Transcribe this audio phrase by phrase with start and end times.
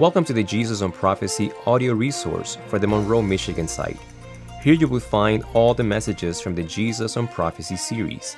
[0.00, 3.98] Welcome to the Jesus on Prophecy audio resource for the Monroe, Michigan site.
[4.62, 8.34] Here you will find all the messages from the Jesus on Prophecy series.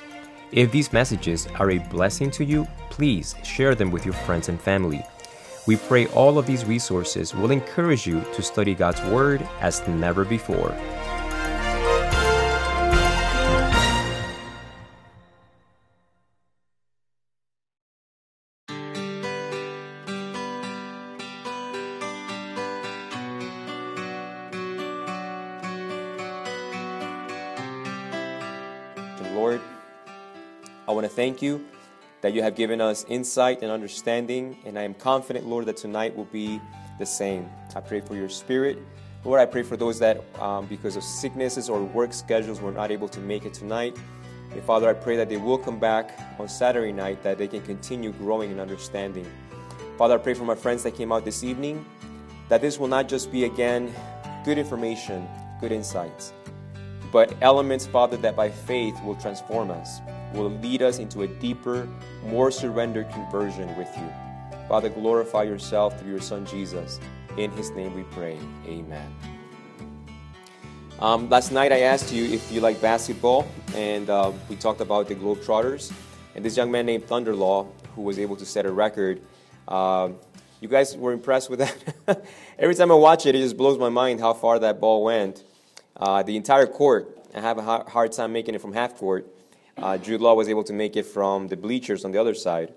[0.51, 4.59] If these messages are a blessing to you, please share them with your friends and
[4.59, 5.05] family.
[5.65, 10.25] We pray all of these resources will encourage you to study God's Word as never
[10.25, 10.75] before.
[31.33, 31.65] Thank you
[32.21, 36.15] that you have given us insight and understanding, and I am confident, Lord, that tonight
[36.15, 36.61] will be
[36.99, 37.49] the same.
[37.75, 38.77] I pray for your spirit.
[39.25, 42.91] Lord, I pray for those that, um, because of sicknesses or work schedules, were not
[42.91, 43.97] able to make it tonight.
[44.51, 47.63] And Father, I pray that they will come back on Saturday night, that they can
[47.63, 49.25] continue growing in understanding.
[49.97, 51.83] Father, I pray for my friends that came out this evening,
[52.47, 53.91] that this will not just be, again,
[54.45, 55.27] good information,
[55.59, 56.31] good insights,
[57.11, 59.99] but elements, Father, that by faith will transform us,
[60.33, 61.87] will lead us into a deeper,
[62.25, 64.09] more surrendered conversion with you.
[64.67, 66.99] Father, glorify yourself through your Son Jesus.
[67.37, 68.37] In his name we pray.
[68.65, 69.13] Amen.
[70.99, 75.07] Um, last night I asked you if you like basketball, and uh, we talked about
[75.07, 75.91] the Globetrotters.
[76.35, 79.21] And this young man named Thunder Law, who was able to set a record,
[79.67, 80.09] uh,
[80.61, 82.25] you guys were impressed with that?
[82.59, 85.43] Every time I watch it, it just blows my mind how far that ball went.
[85.97, 89.27] Uh, the entire court, I have a hard time making it from half court.
[89.77, 92.73] Uh, Jude Law was able to make it from the bleachers on the other side.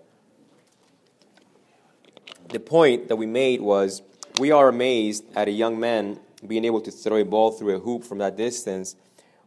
[2.49, 4.03] The point that we made was
[4.39, 7.79] we are amazed at a young man being able to throw a ball through a
[7.79, 8.97] hoop from that distance.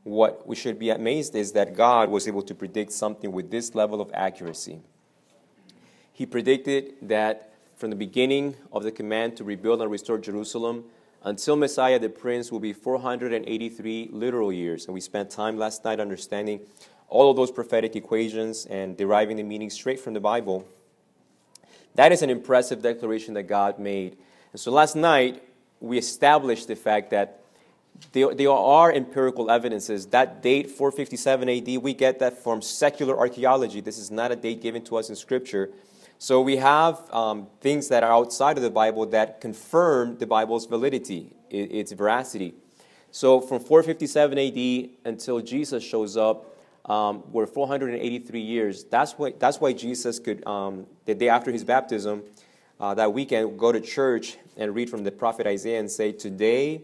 [0.04, 3.76] What we should be amazed is that God was able to predict something with this
[3.76, 4.82] level of accuracy.
[6.12, 10.84] He predicted that from the beginning of the command to rebuild and restore Jerusalem,
[11.24, 14.86] until Messiah the Prince will be 483 literal years.
[14.86, 16.62] And we spent time last night understanding
[17.10, 20.68] all of those prophetic equations and deriving the meaning straight from the Bible.
[21.96, 24.18] That is an impressive declaration that God made.
[24.54, 25.44] And so last night,
[25.80, 27.42] we established the fact that
[28.12, 30.06] there, there are empirical evidences.
[30.08, 33.82] That date, 457 AD, we get that from secular archaeology.
[33.82, 35.70] This is not a date given to us in Scripture.
[36.18, 40.66] So we have um, things that are outside of the Bible that confirm the Bible's
[40.66, 42.54] validity, its veracity.
[43.12, 46.58] So from 457 AD until Jesus shows up,
[46.90, 48.84] um, we're 483 years.
[48.84, 52.24] That's why, that's why Jesus could, um, the day after his baptism,
[52.80, 56.82] uh, that weekend, go to church and read from the prophet Isaiah and say, Today,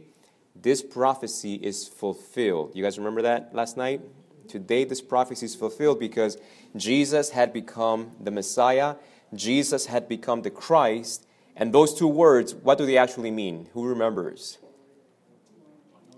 [0.56, 2.72] this prophecy is fulfilled.
[2.76, 4.02] You guys remember that last night?
[4.48, 6.38] Today, this prophecy is fulfilled because
[6.76, 8.96] Jesus had become the Messiah
[9.34, 11.26] Jesus had become the Christ.
[11.56, 13.70] And those two words, what do they actually mean?
[13.74, 14.58] Who remembers?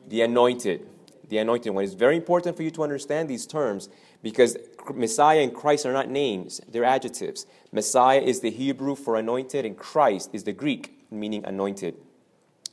[0.07, 0.87] The anointed.
[1.29, 1.83] The anointed one.
[1.83, 3.89] It's very important for you to understand these terms
[4.23, 4.57] because
[4.93, 7.45] Messiah and Christ are not names, they're adjectives.
[7.71, 11.95] Messiah is the Hebrew for anointed, and Christ is the Greek, meaning anointed.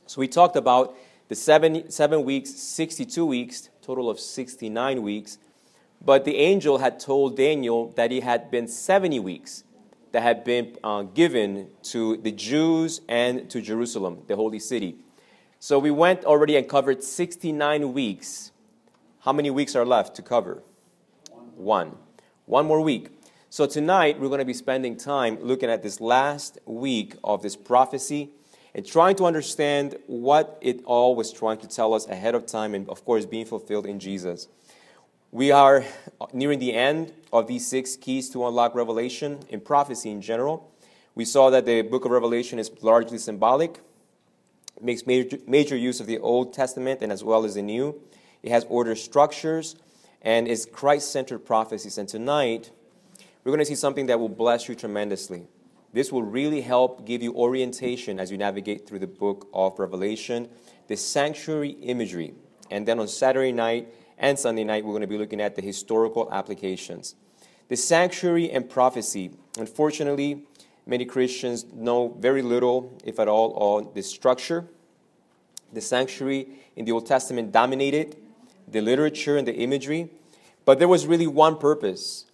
[0.07, 0.95] So we talked about
[1.27, 5.37] the seven, seven weeks, 62 weeks, total of 69 weeks.
[6.03, 9.63] But the angel had told Daniel that he had been 70 weeks
[10.11, 14.95] that had been uh, given to the Jews and to Jerusalem, the holy city.
[15.65, 18.51] So we went already and covered 69 weeks.
[19.21, 20.61] How many weeks are left to cover?
[21.55, 21.97] One.
[22.45, 23.09] One more week.
[23.49, 27.55] So tonight we're going to be spending time looking at this last week of this
[27.55, 28.29] prophecy
[28.75, 32.75] and trying to understand what it all was trying to tell us ahead of time
[32.75, 34.47] and, of course, being fulfilled in Jesus.
[35.31, 35.83] We are
[36.31, 40.71] nearing the end of these six keys to unlock revelation in prophecy in general.
[41.15, 43.79] We saw that the book of Revelation is largely symbolic,
[44.77, 48.01] it makes major, major use of the Old Testament and as well as the New.
[48.43, 49.75] It has order structures
[50.21, 51.97] and is Christ centered prophecies.
[51.97, 52.71] And tonight,
[53.43, 55.47] we're going to see something that will bless you tremendously.
[55.93, 60.49] This will really help give you orientation as you navigate through the book of Revelation,
[60.87, 62.33] the sanctuary imagery.
[62.69, 65.61] And then on Saturday night, and Sunday night, we're going to be looking at the
[65.61, 67.15] historical applications.
[67.67, 69.31] The sanctuary and prophecy.
[69.57, 70.47] Unfortunately,
[70.85, 74.65] many Christians know very little, if at all, on the structure.
[75.73, 78.17] The sanctuary in the Old Testament dominated
[78.67, 80.09] the literature and the imagery,
[80.63, 82.25] but there was really one purpose.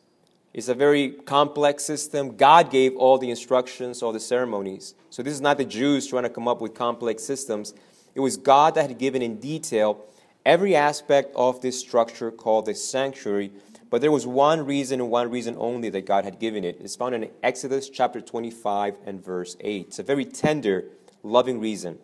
[0.53, 2.35] It's a very complex system.
[2.35, 4.95] God gave all the instructions, all the ceremonies.
[5.09, 7.73] So this is not the Jews trying to come up with complex systems.
[8.15, 10.05] It was God that had given in detail
[10.45, 13.51] every aspect of this structure called the sanctuary,
[13.91, 16.77] but there was one reason and one reason only that God had given it.
[16.79, 19.87] It's found in Exodus chapter 25 and verse 8.
[19.87, 20.85] It's a very tender
[21.23, 21.99] loving reason.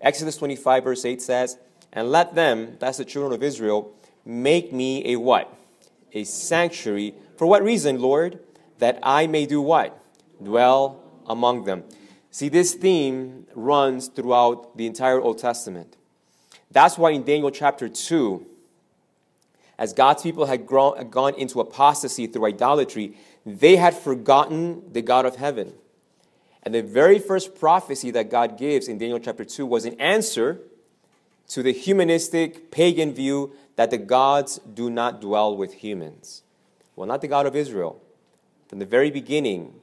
[0.00, 1.58] Exodus 25, verse 8 says,
[1.92, 3.94] And let them, that's the children of Israel,
[4.24, 5.54] make me a what?
[6.14, 7.14] A sanctuary.
[7.36, 8.40] For what reason, Lord?
[8.78, 10.02] That I may do what?
[10.42, 11.84] Dwell among them.
[12.30, 15.96] See, this theme runs throughout the entire Old Testament.
[16.70, 18.46] That's why in Daniel chapter 2,
[19.78, 25.26] as God's people had grown, gone into apostasy through idolatry, they had forgotten the God
[25.26, 25.74] of heaven.
[26.62, 30.60] And the very first prophecy that God gives in Daniel chapter 2 was an answer
[31.48, 36.42] to the humanistic pagan view that the gods do not dwell with humans.
[36.96, 38.02] Well, not the God of Israel.
[38.68, 39.74] From the very beginning,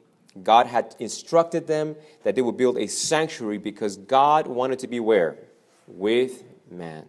[0.41, 4.99] God had instructed them that they would build a sanctuary because God wanted to be
[4.99, 5.37] where?
[5.87, 7.05] With man.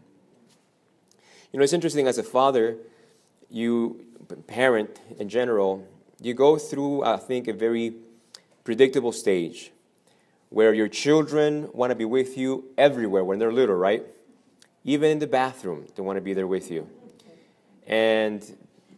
[1.54, 2.78] You know, it's interesting as a father,
[3.48, 4.04] you,
[4.48, 5.86] parent in general,
[6.20, 7.94] you go through, I think, a very
[8.64, 9.70] predictable stage
[10.48, 14.04] where your children want to be with you everywhere when they're little, right?
[14.82, 16.88] Even in the bathroom, they want to be there with you.
[17.86, 18.42] And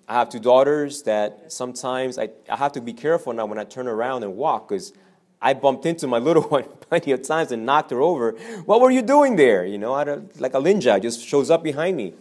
[0.09, 3.64] I have two daughters that sometimes I, I have to be careful now when I
[3.64, 4.94] turn around and walk because
[5.43, 8.31] I bumped into my little one plenty of times and knocked her over.
[8.64, 9.67] What were you doing there?
[9.67, 12.14] You know, like a ninja, just shows up behind me.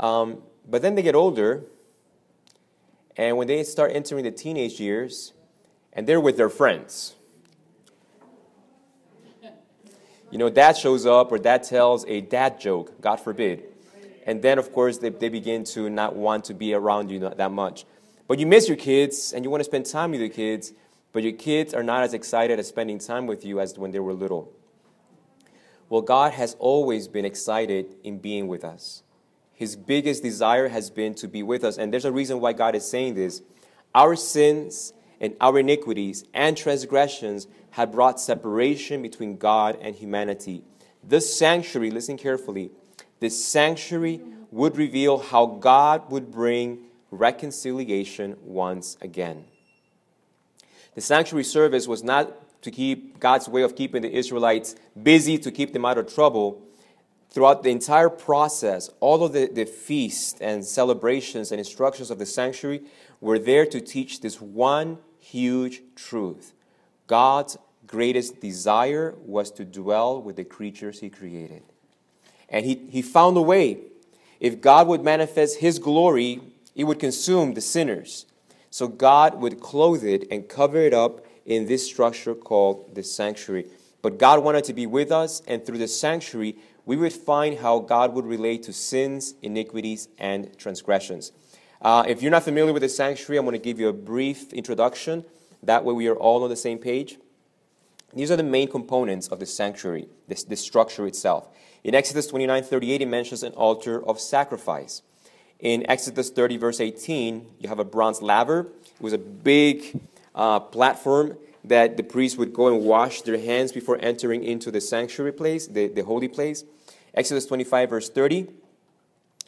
[0.00, 1.62] Um, but then they get older,
[3.16, 5.32] and when they start entering the teenage years,
[5.92, 7.14] and they're with their friends.
[10.30, 13.64] You know, dad shows up or dad tells a dad joke, God forbid.
[14.26, 17.50] And then, of course, they, they begin to not want to be around you that
[17.50, 17.84] much.
[18.28, 20.72] But you miss your kids and you want to spend time with your kids,
[21.12, 23.98] but your kids are not as excited as spending time with you as when they
[23.98, 24.52] were little.
[25.88, 29.02] Well, God has always been excited in being with us.
[29.60, 31.76] His biggest desire has been to be with us.
[31.76, 33.42] And there's a reason why God is saying this.
[33.94, 40.64] Our sins and our iniquities and transgressions had brought separation between God and humanity.
[41.04, 42.70] This sanctuary, listen carefully,
[43.18, 49.44] this sanctuary would reveal how God would bring reconciliation once again.
[50.94, 55.50] The sanctuary service was not to keep God's way of keeping the Israelites busy to
[55.50, 56.62] keep them out of trouble
[57.30, 62.26] throughout the entire process, all of the, the feasts and celebrations and instructions of the
[62.26, 62.82] sanctuary
[63.20, 66.52] were there to teach this one huge truth.
[67.06, 67.56] God's
[67.86, 71.62] greatest desire was to dwell with the creatures he created.
[72.48, 73.78] And he, he found a way.
[74.40, 76.40] If God would manifest his glory,
[76.74, 78.26] it would consume the sinners.
[78.70, 83.66] So God would clothe it and cover it up in this structure called the sanctuary.
[84.02, 86.56] But God wanted to be with us, and through the sanctuary,
[86.90, 91.30] we would find how God would relate to sins, iniquities, and transgressions.
[91.80, 94.52] Uh, if you're not familiar with the sanctuary, I'm going to give you a brief
[94.52, 95.24] introduction.
[95.62, 97.16] That way, we are all on the same page.
[98.12, 101.48] These are the main components of the sanctuary, this, this structure itself.
[101.84, 105.02] In Exodus 29 38, it mentions an altar of sacrifice.
[105.60, 108.62] In Exodus 30, verse 18, you have a bronze laver.
[108.62, 110.00] It was a big
[110.34, 114.80] uh, platform that the priests would go and wash their hands before entering into the
[114.80, 116.64] sanctuary place, the, the holy place.
[117.14, 118.48] Exodus 25, verse 30,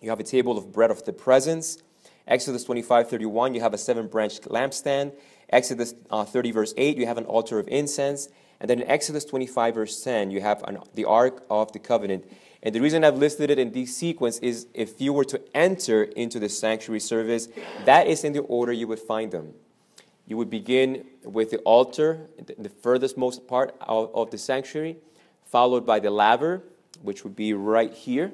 [0.01, 1.79] you have a table of bread of the presence.
[2.27, 5.13] Exodus 25, 31, you have a seven branched lampstand.
[5.51, 8.29] Exodus uh, 30, verse 8, you have an altar of incense.
[8.61, 12.25] And then in Exodus 25, verse 10, you have an, the Ark of the Covenant.
[12.63, 16.05] And the reason I've listed it in this sequence is if you were to enter
[16.05, 17.49] into the sanctuary service,
[17.85, 19.55] that is in the order you would find them.
[20.27, 22.29] You would begin with the altar,
[22.59, 24.97] the furthest most part of, of the sanctuary,
[25.45, 26.63] followed by the laver,
[27.03, 28.33] which would be right here.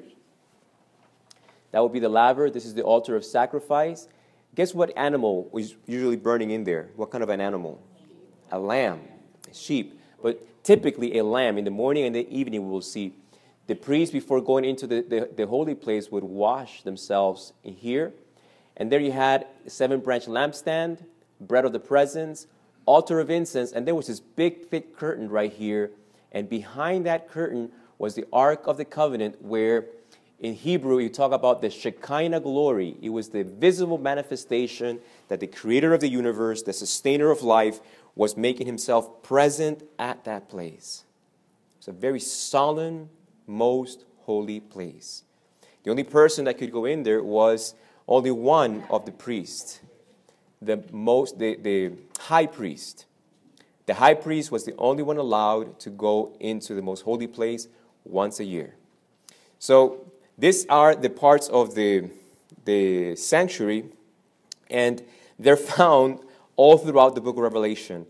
[1.71, 2.49] That would be the laver.
[2.49, 4.07] This is the altar of sacrifice.
[4.55, 6.89] Guess what animal was usually burning in there?
[6.95, 7.81] What kind of an animal?
[8.51, 9.01] A lamb,
[9.49, 9.99] a sheep.
[10.21, 11.57] But typically, a lamb.
[11.57, 13.13] In the morning and the evening, we will see
[13.67, 18.13] the priests, before going into the, the, the holy place, would wash themselves in here.
[18.75, 21.05] And there you had seven branch lampstand,
[21.39, 22.47] bread of the presence,
[22.87, 25.91] altar of incense, and there was this big, thick curtain right here.
[26.31, 29.85] And behind that curtain was the Ark of the Covenant, where
[30.39, 32.95] in Hebrew you talk about the Shekinah glory.
[33.01, 37.81] It was the visible manifestation that the creator of the universe, the sustainer of life,
[38.15, 41.03] was making himself present at that place.
[41.77, 43.09] It's a very solemn,
[43.45, 45.23] most holy place.
[45.83, 47.75] The only person that could go in there was
[48.07, 49.81] only one of the priests,
[50.61, 53.05] the most the, the high priest.
[53.85, 57.67] The high priest was the only one allowed to go into the most holy place
[58.03, 58.75] once a year.
[59.59, 62.09] So these are the parts of the,
[62.65, 63.85] the sanctuary,
[64.69, 65.03] and
[65.37, 66.19] they're found
[66.55, 68.05] all throughout the book of Revelation.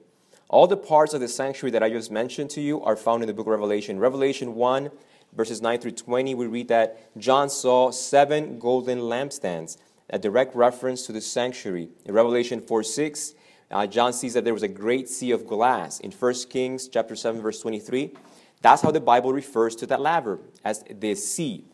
[0.47, 3.27] All the parts of the sanctuary that I just mentioned to you are found in
[3.27, 3.99] the book of Revelation.
[3.99, 4.89] Revelation 1,
[5.35, 9.77] verses 9 through 20, we read that John saw seven golden lampstands,
[10.09, 11.89] a direct reference to the sanctuary.
[12.05, 13.33] In Revelation 4 6,
[13.71, 15.99] uh, John sees that there was a great sea of glass.
[15.99, 18.11] In 1 Kings chapter 7, verse 23,
[18.61, 21.65] that's how the Bible refers to that laver, as the sea.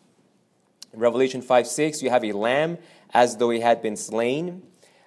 [0.94, 2.78] In Revelation 5 6, you have a lamb
[3.14, 4.64] as though he had been slain.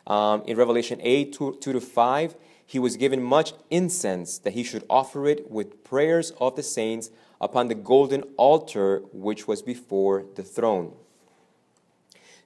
[0.06, 2.35] Um, in Revelation 8 2, 2 to 5,
[2.66, 7.11] he was given much incense that he should offer it with prayers of the saints
[7.40, 10.92] upon the golden altar which was before the throne.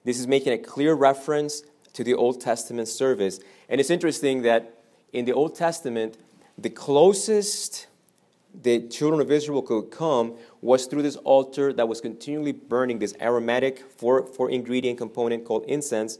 [0.04, 1.62] This is making a clear reference
[1.92, 3.40] to the Old Testament service.
[3.68, 6.18] And it's interesting that in the Old Testament,
[6.58, 7.86] the closest
[8.60, 13.14] the children of Israel could come was through this altar that was continually burning this
[13.20, 16.18] aromatic four, four ingredient component called incense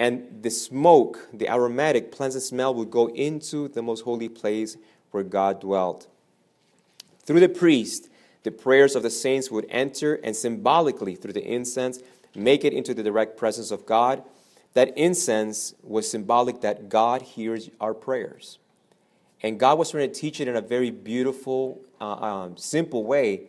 [0.00, 4.78] and the smoke, the aromatic, pleasant smell, would go into the most holy place
[5.10, 6.08] where God dwelt.
[7.24, 8.08] Through the priest,
[8.42, 12.00] the prayers of the saints would enter, and symbolically, through the incense,
[12.34, 14.22] make it into the direct presence of God.
[14.72, 18.58] That incense was symbolic that God hears our prayers.
[19.42, 23.48] And God was trying to teach it in a very beautiful, uh, um, simple way.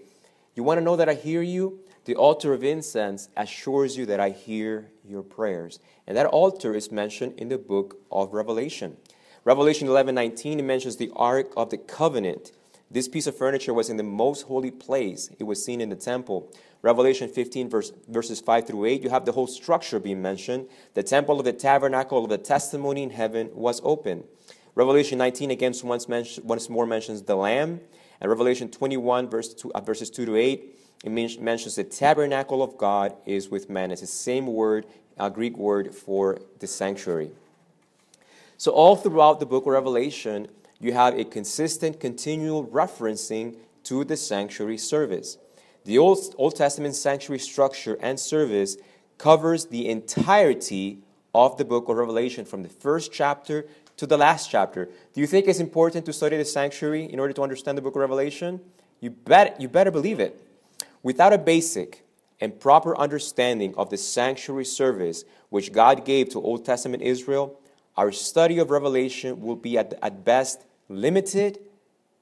[0.56, 1.80] You want to know that I hear you?
[2.06, 5.80] The altar of incense assures you that I hear your prayers.
[6.08, 8.98] And that altar is mentioned in the book of Revelation.
[9.44, 12.52] Revelation 11 19, it mentions the Ark of the Covenant.
[12.90, 15.30] This piece of furniture was in the most holy place.
[15.40, 16.52] It was seen in the temple.
[16.82, 20.68] Revelation 15, verse, verses 5 through 8, you have the whole structure being mentioned.
[20.96, 24.26] The temple of the tabernacle of the testimony in heaven was open.
[24.76, 27.82] Revelation 19 again once, mention, once more mentions the Lamb.
[28.20, 32.78] And Revelation 21, verse two, uh, verses 2 to 8, it mentions the tabernacle of
[32.78, 33.92] God is with man.
[33.92, 34.86] It's the same word,
[35.18, 37.32] a Greek word for the sanctuary.
[38.58, 40.48] So, all throughout the book of Revelation,
[40.80, 45.40] you have a consistent, continual referencing to the sanctuary service.
[45.86, 48.78] The Old, Old Testament sanctuary structure and service
[49.18, 51.00] covers the entirety
[51.34, 53.66] of the book of Revelation from the first chapter
[53.98, 54.90] to the last chapter.
[55.14, 57.96] Do you think it's important to study the sanctuary in order to understand the book
[57.96, 58.62] of Revelation?
[59.00, 60.40] You, bet, you better believe it.
[61.04, 62.06] Without a basic
[62.40, 67.60] and proper understanding of the sanctuary service which God gave to Old Testament Israel,
[67.98, 71.60] our study of Revelation will be at, at best limited,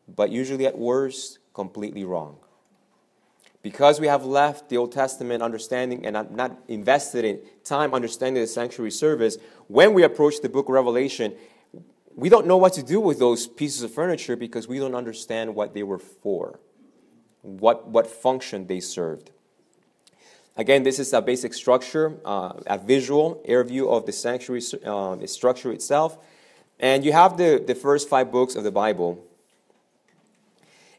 [0.07, 2.37] but usually at worst completely wrong.
[3.61, 8.47] Because we have left the Old Testament understanding and not invested in time understanding the
[8.47, 11.35] sanctuary service, when we approach the book of Revelation,
[12.15, 15.55] we don't know what to do with those pieces of furniture because we don't understand
[15.55, 16.59] what they were for
[17.41, 19.31] what, what function they served.
[20.57, 25.15] Again, this is a basic structure, uh, a visual air view of the sanctuary uh,
[25.15, 26.17] the structure itself.
[26.79, 29.23] And you have the, the first five books of the Bible.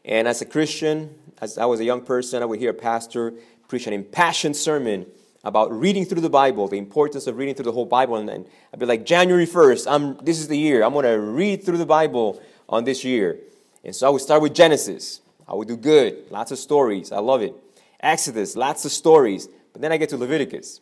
[0.03, 3.33] And as a Christian, as I was a young person, I would hear a pastor
[3.67, 5.05] preach an impassioned sermon
[5.43, 8.15] about reading through the Bible, the importance of reading through the whole Bible.
[8.17, 10.83] And, and I'd be like, January 1st, I'm, this is the year.
[10.83, 13.39] I'm going to read through the Bible on this year.
[13.83, 15.21] And so I would start with Genesis.
[15.47, 16.29] I would do good.
[16.29, 17.11] Lots of stories.
[17.11, 17.55] I love it.
[17.99, 19.47] Exodus, lots of stories.
[19.73, 20.79] But then I get to Leviticus.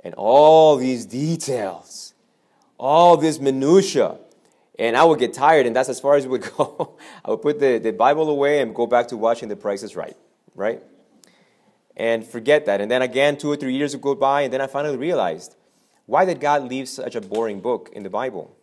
[0.00, 2.14] And all these details,
[2.78, 4.18] all this minutia.
[4.78, 6.96] And I would get tired, and that's as far as it would go.
[7.24, 9.94] I would put the, the Bible away and go back to watching The Price is
[9.94, 10.16] Right,
[10.54, 10.82] right?
[11.96, 12.80] And forget that.
[12.80, 15.56] And then again, two or three years would go by, and then I finally realized
[16.06, 18.54] why did God leave such a boring book in the Bible?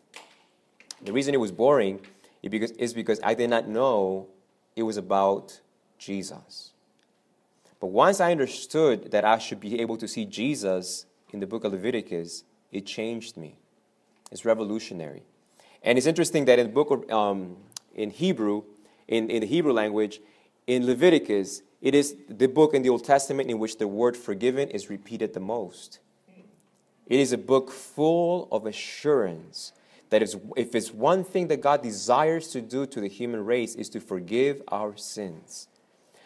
[1.01, 2.01] The reason it was boring
[2.43, 4.27] is because I did not know
[4.75, 5.59] it was about
[5.97, 6.71] Jesus.
[7.79, 11.63] But once I understood that I should be able to see Jesus in the book
[11.63, 13.57] of Leviticus, it changed me.
[14.31, 15.23] It's revolutionary.
[15.81, 17.57] And it's interesting that in the book of, um,
[17.95, 18.63] in Hebrew,
[19.07, 20.21] in, in the Hebrew language,
[20.67, 24.69] in Leviticus, it is the book in the Old Testament in which the word forgiven
[24.69, 25.99] is repeated the most.
[27.07, 29.73] It is a book full of assurance
[30.11, 33.89] that if, it's one thing that God desires to do to the human race is
[33.89, 35.67] to forgive our sins.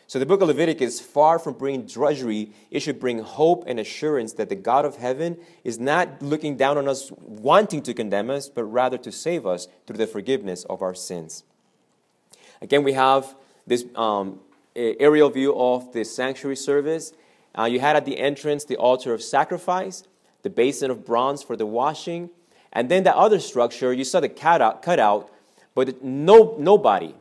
[0.07, 4.33] So the book of Leviticus, far from bringing drudgery, it should bring hope and assurance
[4.33, 8.47] that the God of heaven is not looking down on us wanting to condemn us,
[8.47, 11.43] but rather to save us through the forgiveness of our sins.
[12.61, 13.35] Again, we have
[13.65, 14.39] this um,
[14.75, 17.13] aerial view of the sanctuary service.
[17.57, 20.03] Uh, you had at the entrance the altar of sacrifice,
[20.43, 22.29] the basin of bronze for the washing,
[22.73, 25.31] and then the other structure, you saw the cutout, cutout
[25.75, 27.13] but no, nobody,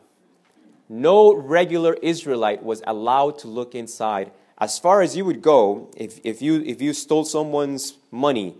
[0.88, 4.30] no regular Israelite was allowed to look inside.
[4.58, 8.54] As far as you would go, if, if, you, if you stole someone's money,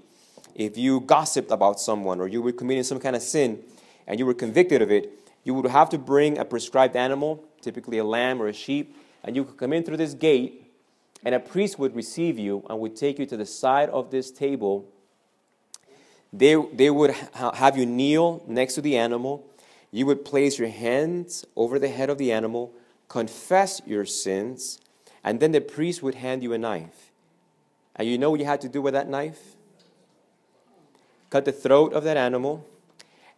[0.54, 3.60] if you gossiped about someone, or you were committing some kind of sin,
[4.06, 5.10] and you were convicted of it,
[5.44, 8.94] you would have to bring a prescribed animal, typically a lamb or a sheep,
[9.24, 10.70] and you could come in through this gate,
[11.24, 14.30] and a priest would receive you and would take you to the side of this
[14.30, 14.86] table.
[16.32, 19.46] They, they would ha- have you kneel next to the animal.
[19.90, 22.72] You would place your hands over the head of the animal,
[23.08, 24.80] confess your sins,
[25.22, 27.10] and then the priest would hand you a knife.
[27.96, 29.54] And you know what you had to do with that knife?
[31.30, 32.66] Cut the throat of that animal,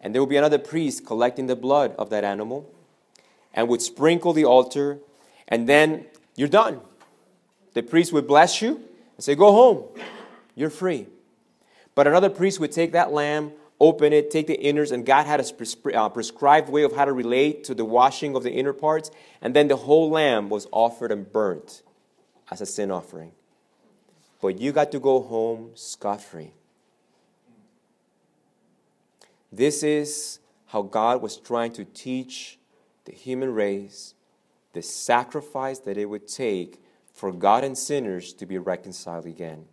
[0.01, 2.69] and there would be another priest collecting the blood of that animal
[3.57, 4.99] and would sprinkle the altar,
[5.49, 6.05] and then
[6.37, 6.81] you're done.
[7.73, 8.77] The priest would bless you
[9.17, 9.85] and say, Go home,
[10.55, 11.07] you're free.
[11.95, 15.41] But another priest would take that lamb, open it, take the innards, and God had
[15.41, 19.11] a uh, prescribed way of how to relate to the washing of the inner parts,
[19.41, 21.83] and then the whole lamb was offered and burnt
[22.51, 23.33] as a sin offering.
[24.43, 26.53] But you got to go home scot free.
[29.51, 32.59] This is how God was trying to teach
[33.07, 34.15] the human race
[34.77, 39.65] the sacrifice that it would take for God and sinners to be reconciled again.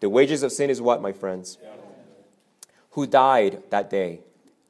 [0.00, 1.56] The wages of sin is what, my friends?
[2.90, 4.22] Who died that day?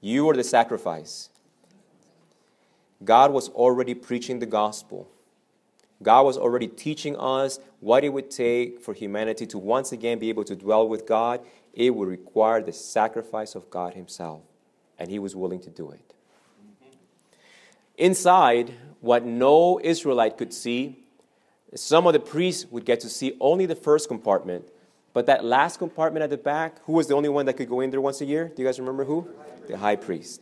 [0.02, 1.30] You or the sacrifice?
[3.02, 5.08] God was already preaching the gospel.
[6.02, 10.28] God was already teaching us what it would take for humanity to once again be
[10.28, 11.40] able to dwell with God.
[11.72, 14.42] It would require the sacrifice of God Himself,
[14.98, 16.13] and He was willing to do it.
[17.96, 21.04] Inside, what no Israelite could see,
[21.74, 24.68] some of the priests would get to see only the first compartment,
[25.12, 27.80] but that last compartment at the back, who was the only one that could go
[27.80, 28.48] in there once a year?
[28.48, 29.28] Do you guys remember who?
[29.68, 30.40] The high priest.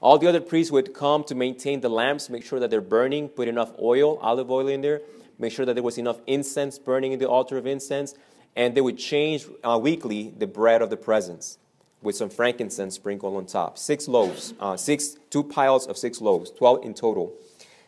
[0.00, 3.30] All the other priests would come to maintain the lamps, make sure that they're burning,
[3.30, 5.00] put enough oil, olive oil in there,
[5.38, 8.14] make sure that there was enough incense burning in the altar of incense,
[8.54, 11.58] and they would change uh, weekly the bread of the presence
[12.04, 13.78] with some frankincense sprinkled on top.
[13.78, 17.32] Six loaves, uh, six, two piles of six loaves, 12 in total.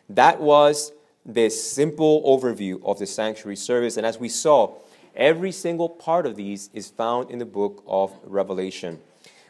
[0.09, 0.91] That was
[1.25, 3.95] the simple overview of the sanctuary service.
[3.95, 4.75] And as we saw,
[5.15, 8.99] every single part of these is found in the book of Revelation.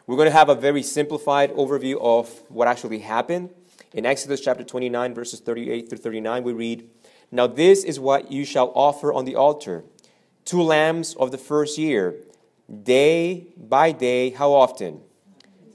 [0.06, 3.50] We're going to have a very simplified overview of what actually happened.
[3.92, 6.88] In Exodus chapter 29, verses 38 through 39, we read,
[7.30, 9.84] Now this is what you shall offer on the altar
[10.48, 12.14] two lambs of the first year
[12.82, 15.00] day by day, how often?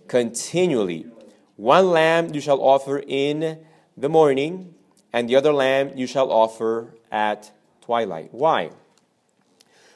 [0.08, 1.08] Continually.
[1.56, 3.60] One lamb you shall offer in
[3.96, 4.74] the morning,
[5.12, 7.52] and the other lamb you shall offer at
[7.82, 8.30] twilight.
[8.34, 8.72] Why?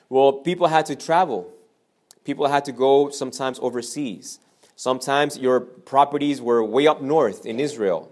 [0.10, 1.52] Well, people had to travel.
[2.24, 4.40] People had to go sometimes overseas.
[4.76, 8.12] Sometimes your properties were way up north in Israel.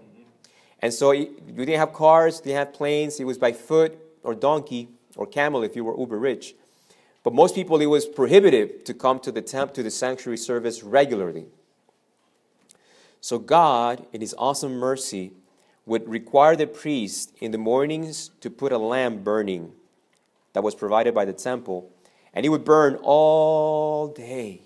[0.80, 4.34] And so you didn't have cars, you didn't have planes, it was by foot or
[4.34, 6.54] donkey or camel if you were uber rich.
[7.26, 10.84] But most people, it was prohibitive to come to the temp to the sanctuary service
[10.84, 11.46] regularly.
[13.20, 15.32] So God, in His awesome mercy,
[15.86, 19.72] would require the priest in the mornings to put a lamp burning
[20.52, 21.90] that was provided by the temple,
[22.32, 24.62] and he would burn all day.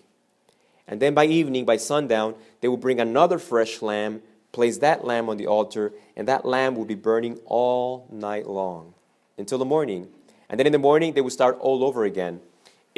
[0.87, 4.21] And then by evening, by sundown, they would bring another fresh lamb,
[4.53, 8.93] place that lamb on the altar, and that lamb would be burning all night long
[9.39, 10.09] until the morning.
[10.51, 12.43] And then in the morning, they would start all over again.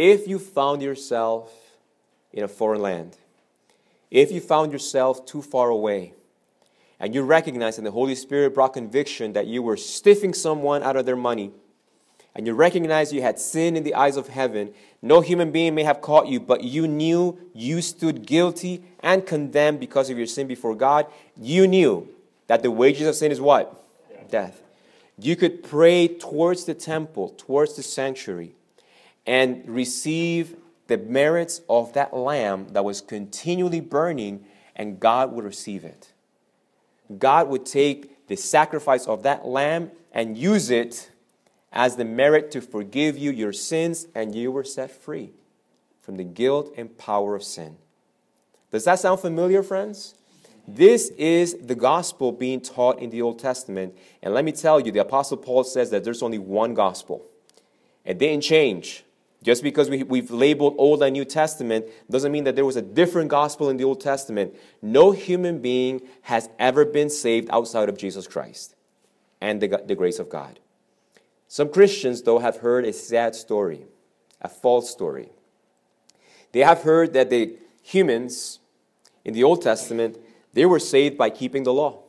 [0.02, 1.54] If you found yourself
[2.32, 3.16] in a foreign land,
[4.10, 6.12] if you found yourself too far away,
[6.98, 10.96] and you recognize that the Holy Spirit brought conviction that you were stiffing someone out
[10.96, 11.52] of their money,
[12.34, 15.84] and you recognize you had sin in the eyes of heaven, no human being may
[15.84, 20.48] have caught you, but you knew you stood guilty and condemned because of your sin
[20.48, 21.06] before God.
[21.36, 22.08] You knew
[22.48, 23.84] that the wages of sin is what?
[24.32, 24.62] Death.
[25.16, 28.56] You could pray towards the temple, towards the sanctuary
[29.26, 30.56] and receive
[30.86, 36.12] the merits of that lamb that was continually burning, and God would receive it.
[37.18, 41.10] God would take the sacrifice of that lamb and use it
[41.72, 45.32] as the merit to forgive you your sins, and you were set free
[46.00, 47.76] from the guilt and power of sin.
[48.70, 50.14] Does that sound familiar, friends?
[50.66, 53.96] This is the gospel being taught in the Old Testament.
[54.22, 57.24] And let me tell you, the Apostle Paul says that there's only one gospel.
[58.04, 59.04] It didn't change.
[59.42, 62.82] Just because we, we've labeled Old and New Testament doesn't mean that there was a
[62.82, 64.54] different gospel in the Old Testament.
[64.80, 68.76] No human being has ever been saved outside of Jesus Christ
[69.40, 70.60] and the, the grace of God.
[71.48, 73.84] Some Christians, though, have heard a sad story,
[74.40, 75.30] a false story.
[76.52, 78.60] They have heard that the humans
[79.24, 80.18] in the Old Testament,
[80.52, 82.04] they were saved by keeping the law,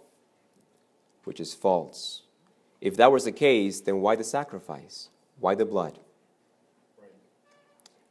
[1.23, 2.21] which is false.
[2.79, 5.09] If that was the case, then why the sacrifice?
[5.39, 5.99] Why the blood?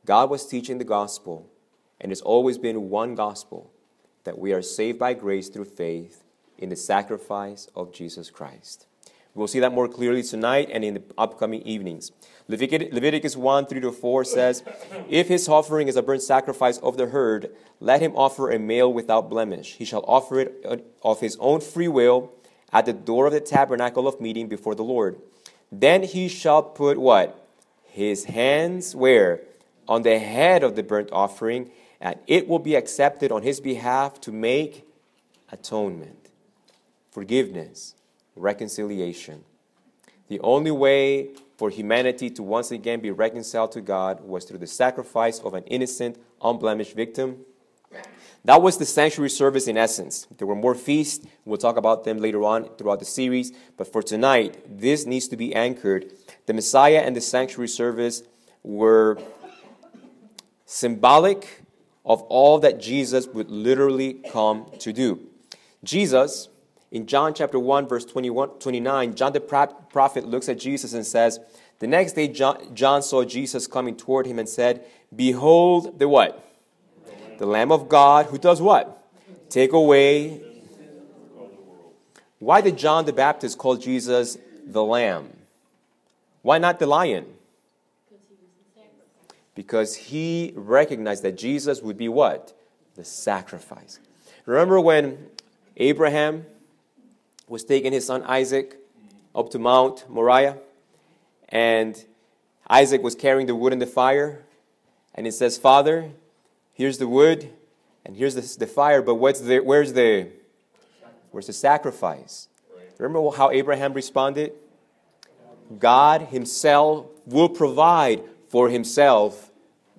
[0.05, 1.49] God was teaching the gospel,
[2.01, 3.71] and it's always been one gospel
[4.25, 6.25] that we are saved by grace through faith
[6.59, 8.87] in the sacrifice of Jesus Christ.
[9.35, 12.13] We'll see that more clearly tonight and in the upcoming evenings.
[12.49, 14.63] Leviticus 1 3 to 4 says,
[15.09, 18.93] If his offering is a burnt sacrifice of the herd, let him offer a male
[18.93, 19.77] without blemish.
[19.77, 22.33] He shall offer it uh, of his own free will
[22.73, 25.19] at the door of the tabernacle of meeting before the Lord.
[25.71, 27.49] Then he shall put what?
[27.85, 29.41] His hands where?
[29.89, 34.21] On the head of the burnt offering, and it will be accepted on his behalf
[34.23, 34.87] to make
[35.51, 36.31] atonement,
[37.11, 37.95] forgiveness,
[38.37, 39.45] reconciliation.
[40.29, 44.67] The only way for humanity to once again be reconciled to God was through the
[44.67, 47.45] sacrifice of an innocent, unblemished victim.
[48.45, 50.27] That was the sanctuary service in essence.
[50.39, 51.25] There were more feasts.
[51.45, 53.53] We'll talk about them later on throughout the series.
[53.77, 56.13] But for tonight, this needs to be anchored.
[56.47, 58.25] The Messiah and the sanctuary service
[58.65, 59.19] were
[60.73, 61.63] symbolic
[62.05, 65.21] of all that Jesus would literally come to do.
[65.85, 66.49] Jesus
[66.91, 71.41] in John chapter 1, verse 21, 29, John the prophet looks at Jesus and says,
[71.79, 76.43] The next day John, John saw Jesus coming toward him and said, Behold the what?
[77.39, 79.07] The Lamb of God who does what?
[79.51, 80.41] Take away.
[82.39, 85.31] Why did John the Baptist call Jesus the Lamb?
[86.41, 87.27] Why not the lion?
[89.55, 92.55] Because he recognized that Jesus would be what?
[92.95, 93.99] The sacrifice.
[94.47, 95.27] Remember when
[95.77, 96.47] Abraham
[97.49, 98.77] was taking his son Isaac
[99.35, 100.59] up to Mount Moriah,
[101.49, 102.03] and
[102.69, 104.45] Isaac was carrying the wood and the fire,
[105.15, 106.11] and it says, Father,
[106.73, 107.51] here's the wood,
[108.05, 110.29] and here's the, the fire, but what's the, where's the
[111.31, 112.49] where's the sacrifice?
[112.99, 114.53] Remember how Abraham responded?
[115.79, 119.51] God Himself will provide for Himself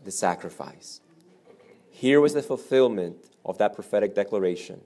[0.04, 1.02] the sacrifice.
[1.90, 4.82] Here was the fulfillment of that prophetic declaration.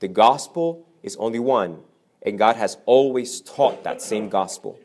[0.00, 1.78] The gospel is only one,
[2.20, 4.78] and God has always taught that same gospel.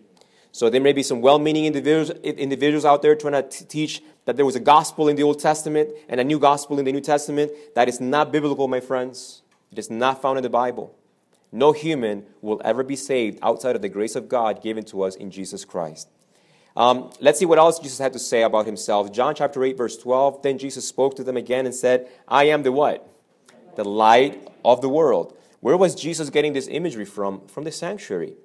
[0.54, 4.38] So there may be some well meaning individuals, individuals out there trying to teach that
[4.38, 7.02] there was a gospel in the Old Testament and a new gospel in the New
[7.02, 7.52] Testament.
[7.76, 9.41] That is not biblical, my friends.
[9.70, 10.96] It is not found in the Bible.
[11.52, 15.15] No human will ever be saved outside of the grace of God given to us
[15.15, 16.08] in Jesus Christ.
[16.77, 19.11] Um, let's see what else Jesus had to say about himself.
[19.11, 20.43] John chapter 8, verse 12.
[20.43, 23.09] Then Jesus spoke to them again and said, I am the what?
[23.75, 25.35] The light of the world.
[25.59, 27.47] Where was Jesus getting this imagery from?
[27.47, 28.35] From the sanctuary.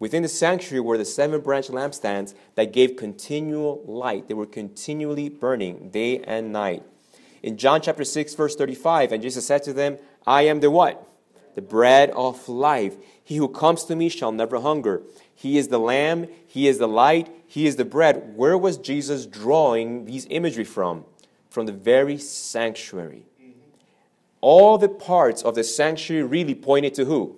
[0.00, 4.26] Within the sanctuary were the seven branch lampstands that gave continual light.
[4.26, 6.82] They were continually burning day and night.
[7.40, 11.06] In John chapter 6, verse 35, and Jesus said to them, I am the what?
[11.54, 12.96] The bread of life.
[13.22, 15.02] He who comes to me shall never hunger.
[15.40, 18.34] He is the lamb, he is the light, he is the bread.
[18.36, 21.04] Where was Jesus drawing these imagery from?
[21.48, 23.24] From the very sanctuary
[24.40, 27.36] all the parts of the sanctuary really pointed to who?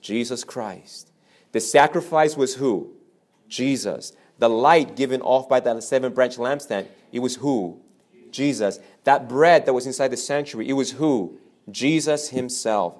[0.00, 1.10] Jesus Christ.
[1.52, 2.92] The sacrifice was who?
[3.48, 4.12] Jesus.
[4.38, 7.80] The light given off by that seven branch lampstand, it was who?
[8.30, 8.80] Jesus.
[9.04, 11.38] That bread that was inside the sanctuary, it was who?
[11.70, 12.96] Jesus himself.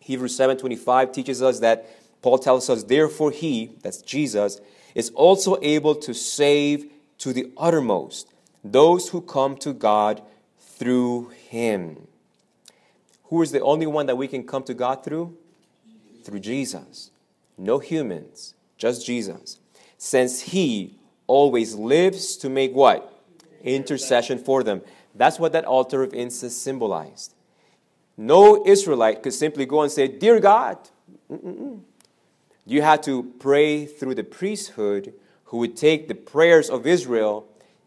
[0.00, 1.88] Hebrews 7:25 teaches us that
[2.22, 4.60] Paul tells us, therefore he, that's Jesus,
[4.94, 8.32] is also able to save to the uttermost
[8.64, 10.22] those who come to God
[10.58, 12.06] through him.
[13.24, 15.36] Who is the only one that we can come to God through?
[16.24, 17.10] Through Jesus.
[17.58, 19.58] No humans, just Jesus.
[19.98, 23.12] Since He always lives to make what?
[23.64, 24.82] Intercession for them.
[25.14, 27.34] That's what that altar of incense symbolized.
[28.16, 30.78] No Israelite could simply go and say, Dear God.
[31.30, 31.80] Mm-mm-mm.
[32.66, 37.46] You had to pray through the priesthood who would take the prayers of Israel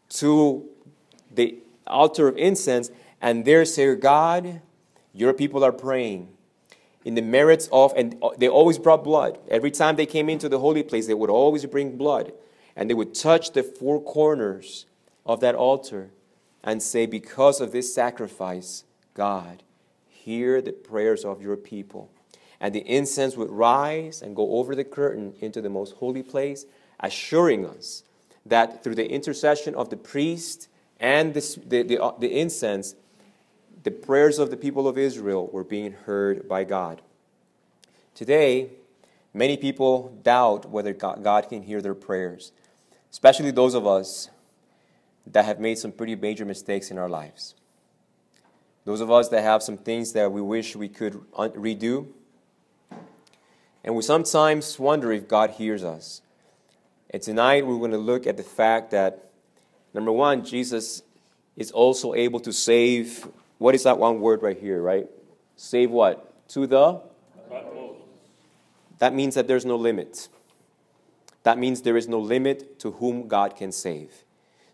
[0.10, 0.68] to
[1.32, 2.89] the altar of incense
[3.22, 4.62] and there say, God,
[5.13, 6.30] your people are praying
[7.04, 9.39] in the merits of, and they always brought blood.
[9.50, 12.32] Every time they came into the holy place, they would always bring blood.
[12.76, 14.86] And they would touch the four corners
[15.26, 16.12] of that altar
[16.63, 19.63] and say, Because of this sacrifice, God,
[20.08, 22.10] hear the prayers of your people.
[22.60, 26.65] And the incense would rise and go over the curtain into the most holy place,
[27.00, 28.04] assuring us
[28.45, 30.67] that through the intercession of the priest
[31.00, 32.95] and the, the, the, uh, the incense,
[33.84, 37.02] the prayers of the people of Israel were being heard by God.
[38.13, 38.72] Today,
[39.34, 42.52] many people doubt whether God can hear their prayers,
[43.12, 44.30] especially those of us
[45.26, 47.56] that have made some pretty major mistakes in our lives.
[48.86, 52.08] Those of us that have some things that we wish we could redo.
[53.89, 56.21] And we sometimes wonder if God hears us.
[57.10, 59.32] And tonight we're going to look at the fact that,
[59.95, 61.02] number one, Jesus
[61.56, 65.08] is also able to save what is that one word right here, right?
[65.56, 66.47] Save what?
[66.49, 67.02] To the?
[68.99, 70.28] That means that there's no limit.
[71.41, 74.23] That means there is no limit to whom God can save.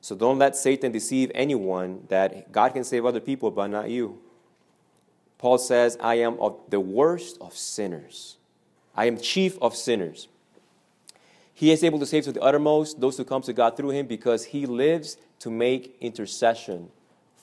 [0.02, 4.20] So don't let Satan deceive anyone that God can save other people, but not you.
[5.38, 8.36] Paul says, I am of the worst of sinners.
[8.96, 10.28] I am chief of sinners.
[11.54, 14.08] He is able to save to the uttermost those who come to God through him
[14.08, 16.90] because he lives to make intercession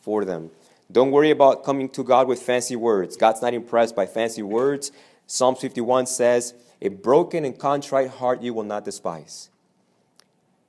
[0.03, 0.51] for them.
[0.91, 3.17] Don't worry about coming to God with fancy words.
[3.17, 4.93] God's not impressed by fancy words.
[5.27, 9.49] Psalm 51 says, A broken and contrite heart you will not despise.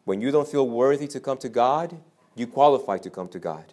[0.05, 1.97] When you don't feel worthy to come to God,
[2.35, 3.65] you qualify to come to God.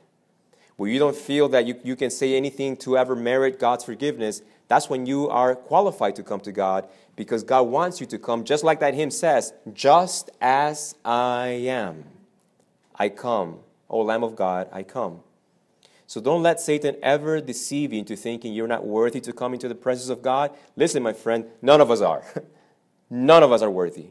[0.76, 4.42] When you don't feel that you, you can say anything to ever merit God's forgiveness,
[4.70, 8.44] that's when you are qualified to come to God because God wants you to come,
[8.44, 12.04] just like that hymn says, just as I am.
[12.94, 13.58] I come.
[13.88, 15.22] O Lamb of God, I come.
[16.06, 19.66] So don't let Satan ever deceive you into thinking you're not worthy to come into
[19.66, 20.52] the presence of God.
[20.76, 22.22] Listen, my friend, none of us are.
[23.10, 24.10] none of us are worthy.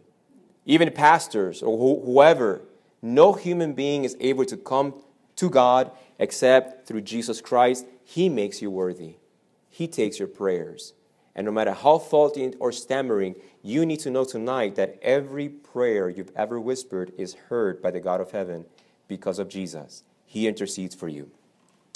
[0.65, 2.63] Even pastors or wh- whoever,
[3.01, 4.93] no human being is able to come
[5.37, 7.85] to God except through Jesus Christ.
[8.03, 9.15] He makes you worthy,
[9.79, 10.91] He takes your prayers.
[11.33, 16.09] And no matter how faulty or stammering, you need to know tonight that every prayer
[16.09, 18.65] you've ever whispered is heard by the God of heaven
[19.07, 20.03] because of Jesus.
[20.25, 21.31] He intercedes for you.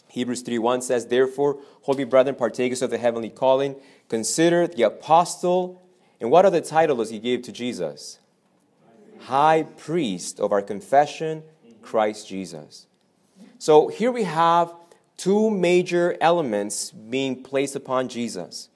[0.08, 3.76] Hebrews 3:1 says, Therefore, holy brethren, partakers of the heavenly calling,
[4.08, 5.84] consider the apostle.
[6.22, 8.20] And what are the titles he gave to Jesus?
[9.24, 11.44] High priest of our confession,
[11.82, 12.88] Christ Jesus.
[13.60, 14.74] So here we have
[15.18, 18.70] two major elements being placed upon Jesus.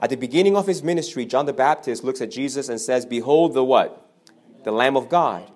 [0.00, 3.54] At the beginning of his ministry, John the Baptist looks at Jesus and says, Behold
[3.54, 4.08] the what?
[4.64, 5.50] The Lamb of God.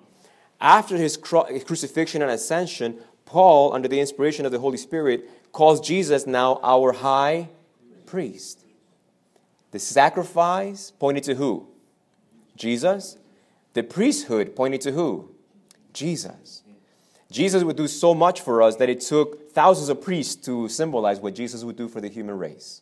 [0.61, 6.27] After his crucifixion and ascension, Paul, under the inspiration of the Holy Spirit, calls Jesus
[6.27, 7.49] now our high
[8.05, 8.63] priest.
[9.71, 11.67] The sacrifice pointed to who?
[12.55, 13.17] Jesus.
[13.73, 15.31] The priesthood pointed to who?
[15.91, 16.63] Jesus.
[17.31, 21.19] Jesus would do so much for us that it took thousands of priests to symbolize
[21.19, 22.81] what Jesus would do for the human race.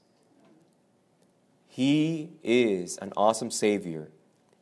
[1.67, 4.09] He is an awesome Savior,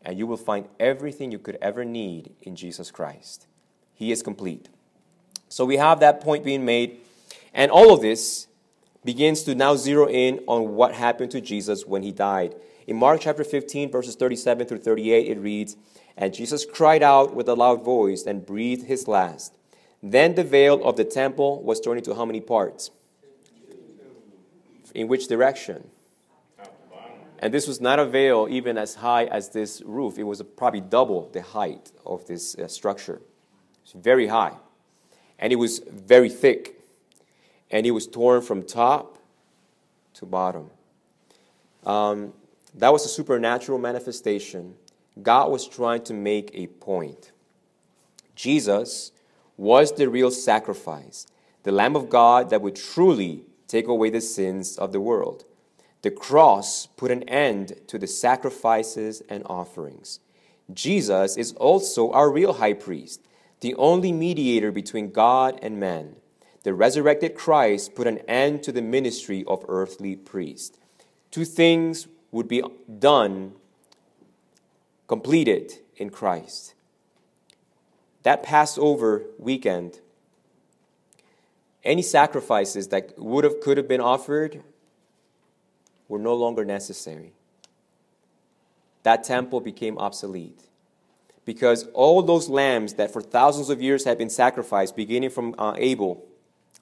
[0.04, 3.47] and you will find everything you could ever need in Jesus Christ.
[3.93, 4.67] He is complete.
[5.47, 7.00] So we have that point being made.
[7.54, 8.47] And all of this
[9.06, 12.56] begins to now zero in on what happened to Jesus when he died.
[12.88, 15.78] In Mark chapter 15, verses 37 through 38, it reads,
[16.17, 19.54] And Jesus cried out with a loud voice and breathed his last.
[20.04, 22.92] Then the veil of the temple was torn into how many parts?
[24.96, 25.90] In which direction?
[27.40, 30.18] And this was not a veil even as high as this roof.
[30.18, 33.22] It was probably double the height of this uh, structure.
[33.84, 34.58] It's very high
[35.42, 36.80] and it was very thick,
[37.72, 39.18] and it was torn from top
[40.14, 40.70] to bottom.
[41.84, 42.34] Um,
[42.76, 44.76] that was a supernatural manifestation.
[45.22, 47.32] God was trying to make a point.
[48.36, 49.12] Jesus
[49.62, 51.28] was the real sacrifice,
[51.62, 55.45] the Lamb of God that would truly take away the sins of the world.
[56.02, 60.19] The cross put an end to the sacrifices and offerings.
[60.74, 63.21] Jesus is also our real high priest
[63.60, 66.15] the only mediator between God and man.
[66.63, 70.80] The resurrected Christ put an end to the ministry of earthly priests.
[71.30, 72.63] Two things would be
[72.97, 73.54] done,
[75.08, 76.74] completed in Christ.
[78.24, 80.00] That Passover weekend,
[81.84, 84.62] any sacrifices that would have could have been offered
[86.08, 87.34] were no longer necessary.
[89.04, 90.62] That temple became obsolete
[91.46, 95.74] because all those lambs that for thousands of years had been sacrificed, beginning from uh,
[95.78, 96.24] Abel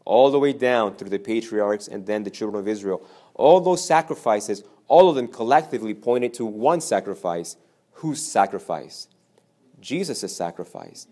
[0.06, 3.86] all the way down through the patriarchs and then the children of Israel, all those
[3.86, 7.56] sacrifices, all of them collectively pointed to one sacrifice.
[7.93, 9.08] Whose sacrifice?
[9.80, 11.08] Jesus' sacrifice.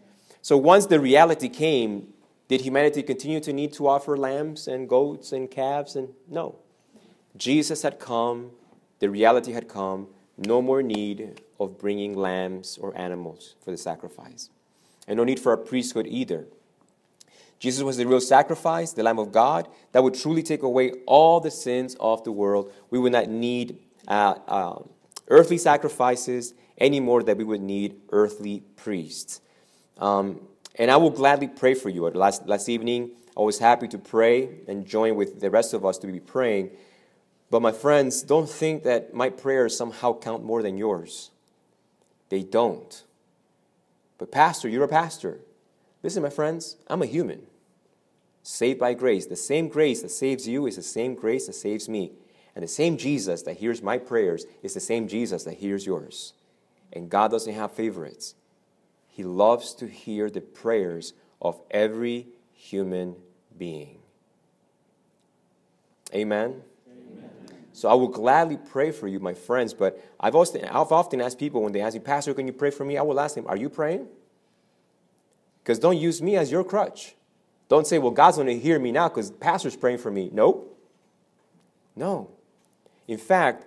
[0.47, 2.13] So once the reality came,
[2.47, 5.97] did humanity continue to need to offer lambs and goats and calves?
[5.97, 6.59] And no.
[7.35, 8.51] Jesus had come,
[8.99, 10.07] the reality had come,
[10.37, 14.49] no more need of bringing lambs or animals for the sacrifice.
[15.05, 16.47] And no need for a priesthood either.
[17.59, 21.41] Jesus was the real sacrifice, the Lamb of God, that would truly take away all
[21.41, 22.71] the sins of the world.
[22.89, 24.79] We would not need uh, uh,
[25.27, 29.41] earthly sacrifices any more than we would need earthly priests.
[29.97, 30.41] Um,
[30.75, 32.07] and I will gladly pray for you.
[32.09, 35.97] Last, last evening, I was happy to pray and join with the rest of us
[35.99, 36.71] to be praying.
[37.49, 41.31] But my friends, don't think that my prayers somehow count more than yours.
[42.29, 43.03] They don't.
[44.17, 45.39] But, Pastor, you're a pastor.
[46.03, 47.43] Listen, my friends, I'm a human.
[48.43, 49.25] Saved by grace.
[49.25, 52.11] The same grace that saves you is the same grace that saves me.
[52.55, 56.33] And the same Jesus that hears my prayers is the same Jesus that hears yours.
[56.91, 58.35] And God doesn't have favorites.
[59.17, 63.15] He loves to hear the prayers of every human
[63.57, 63.97] being.
[66.13, 66.61] Amen.
[67.73, 69.73] So I will gladly pray for you, my friends.
[69.73, 72.69] But I've often, I've often asked people when they ask me, Pastor, can you pray
[72.69, 72.95] for me?
[72.95, 74.07] I will ask them, Are you praying?
[75.63, 77.15] Because don't use me as your crutch.
[77.69, 80.29] Don't say, Well, God's going to hear me now because Pastor's praying for me.
[80.31, 80.79] Nope.
[81.95, 82.29] No.
[83.07, 83.65] In fact,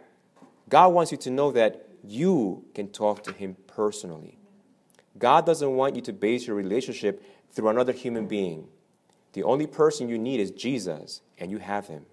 [0.68, 4.39] God wants you to know that you can talk to Him personally.
[5.20, 8.66] God doesn't want you to base your relationship through another human being.
[9.34, 12.06] The only person you need is Jesus, and you have Him.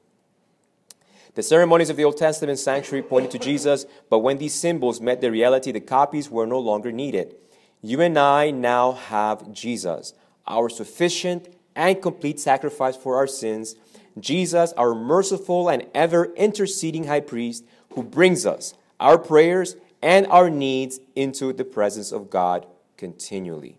[1.34, 5.22] The ceremonies of the Old Testament sanctuary pointed to Jesus, but when these symbols met
[5.22, 7.36] the reality, the copies were no longer needed.
[7.82, 10.14] You and I now have Jesus,
[10.46, 13.76] our sufficient and complete sacrifice for our sins.
[14.20, 20.50] Jesus, our merciful and ever interceding high priest, who brings us our prayers and our
[20.50, 22.66] needs into the presence of God
[22.98, 23.78] continually.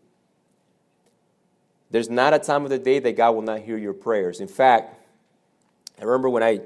[1.91, 4.41] There's not a time of the day that God will not hear your prayers.
[4.41, 4.95] In fact,
[6.01, 6.61] I remember when I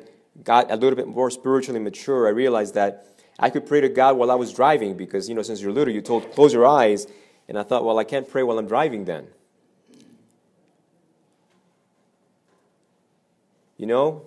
[0.45, 3.07] got a little bit more spiritually mature, I realized that
[3.38, 5.95] I could pray to God while I was driving because, you know, since you're little,
[5.95, 7.07] you told close your eyes.
[7.49, 9.27] And I thought, well, I can't pray while I'm driving then.
[13.77, 14.23] You know,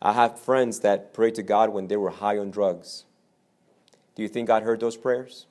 [0.00, 3.04] I have friends that prayed to God when they were high on drugs.
[4.14, 5.46] Do you think God heard those prayers?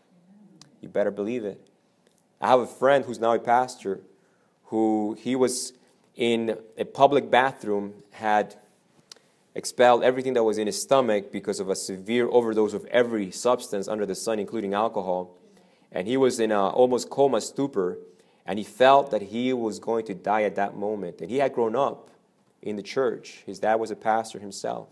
[0.82, 1.60] You better believe it.
[2.40, 4.02] I have a friend who's now a pastor
[4.66, 5.74] who he was
[6.16, 8.56] in a public bathroom, had
[9.56, 13.88] expelled everything that was in his stomach because of a severe overdose of every substance
[13.88, 15.36] under the sun, including alcohol.
[15.92, 17.98] And he was in a almost coma stupor,
[18.46, 21.22] and he felt that he was going to die at that moment.
[21.22, 22.10] And he had grown up
[22.62, 23.44] in the church.
[23.46, 24.90] His dad was a pastor himself.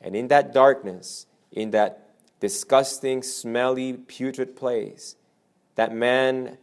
[0.00, 2.08] And in that darkness, in that
[2.40, 5.16] disgusting, smelly, putrid place,
[5.74, 6.58] that man,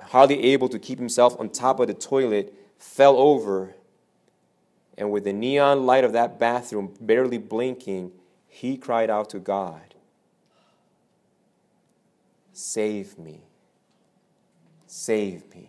[0.00, 3.74] hardly able to keep himself on top of the toilet, fell over
[4.96, 8.12] and with the neon light of that bathroom barely blinking,
[8.48, 9.80] he cried out to God,
[12.52, 13.42] Save me.
[14.86, 15.68] Save me.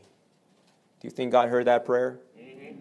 [1.02, 2.20] Do you think God heard that prayer?
[2.40, 2.76] Mm-hmm.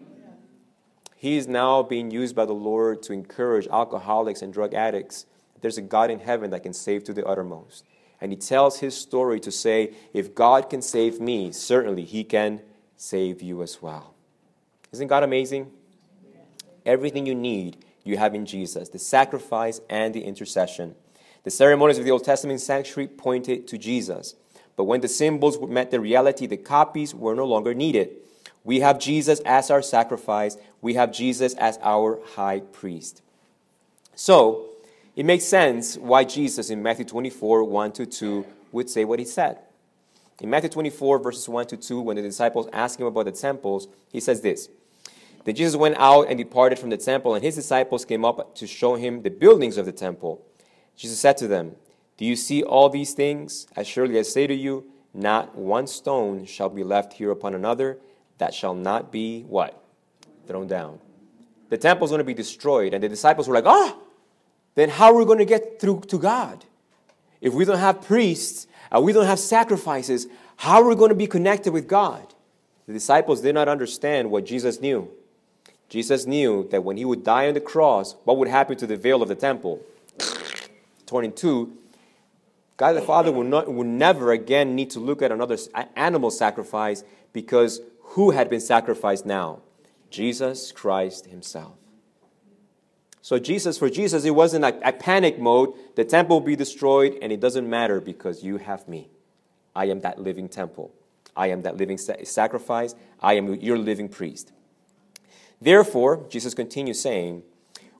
[1.17, 5.27] He is now being used by the Lord to encourage alcoholics and drug addicts.
[5.67, 7.83] There's a God in heaven that can save to the uttermost.
[8.21, 12.61] And he tells his story to say, if God can save me, certainly he can
[12.97, 14.15] save you as well.
[14.93, 15.73] Isn't God amazing?
[16.87, 20.95] Everything you need, you have in Jesus the sacrifice and the intercession.
[21.43, 24.37] The ceremonies of the Old Testament sanctuary pointed to Jesus.
[24.77, 28.11] But when the symbols met the reality, the copies were no longer needed.
[28.63, 33.21] We have Jesus as our sacrifice, we have Jesus as our high priest.
[34.15, 34.66] So,
[35.17, 39.25] it makes sense why Jesus in Matthew 24, 1 to 2 would say what he
[39.25, 39.59] said.
[40.41, 43.89] In Matthew 24, verses 1 to 2, when the disciples ask him about the temples,
[44.13, 44.69] he says this
[45.47, 48.67] then Jesus went out and departed from the temple, and his disciples came up to
[48.67, 50.45] show him the buildings of the temple.
[50.97, 51.77] Jesus said to them,
[52.17, 53.69] Do you see all these things?
[53.77, 57.99] As surely I say to you, not one stone shall be left here upon another
[58.39, 59.83] that shall not be what?
[60.49, 60.99] Thrown down.
[61.71, 62.93] The temple is going to be destroyed.
[62.93, 64.03] And the disciples were like, Oh,
[64.77, 66.65] then how are we going to get through to God?
[67.41, 71.17] If we don't have priests and we don't have sacrifices, how are we going to
[71.17, 72.35] be connected with God?
[72.87, 75.11] The disciples did not understand what Jesus knew.
[75.89, 78.97] Jesus knew that when he would die on the cross, what would happen to the
[78.97, 79.83] veil of the temple?
[81.07, 81.77] Torn in two.
[82.77, 85.57] God the Father would, not, would never again need to look at another
[85.95, 89.61] animal sacrifice because who had been sacrificed now?
[90.11, 91.75] Jesus Christ himself.
[93.27, 95.75] So Jesus, for Jesus, it wasn't a, a panic mode.
[95.97, 99.09] The temple will be destroyed, and it doesn't matter because you have me.
[99.75, 100.95] I am that living temple.
[101.37, 102.95] I am that living sacrifice.
[103.21, 104.53] I am your living priest.
[105.61, 107.43] Therefore, Jesus continues saying,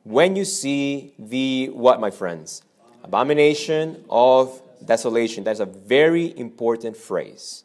[0.05, 2.63] when you see the what, my friends?
[3.03, 5.43] Abomination of desolation.
[5.43, 7.65] That's a very important phrase.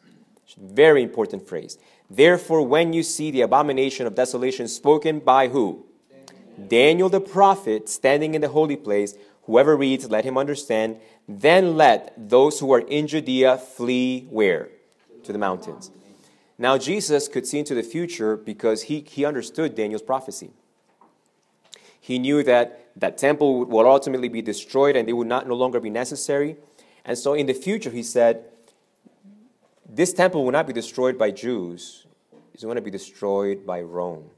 [0.58, 1.78] Very important phrase.
[2.10, 5.86] Therefore, when you see the abomination of desolation spoken by who?
[6.68, 7.08] Daniel.
[7.08, 10.98] The prophet standing in the holy place, whoever reads, let him understand.
[11.28, 14.68] Then let those who are in Judea flee where?
[15.24, 15.90] To the mountains.
[16.58, 20.50] Now, Jesus could see into the future because he, he understood Daniel's prophecy.
[22.00, 25.80] He knew that that temple would ultimately be destroyed and it would not no longer
[25.80, 26.56] be necessary.
[27.04, 28.44] And so in the future, he said,
[29.88, 32.06] this temple will not be destroyed by Jews.
[32.54, 34.30] it's going to be destroyed by Rome.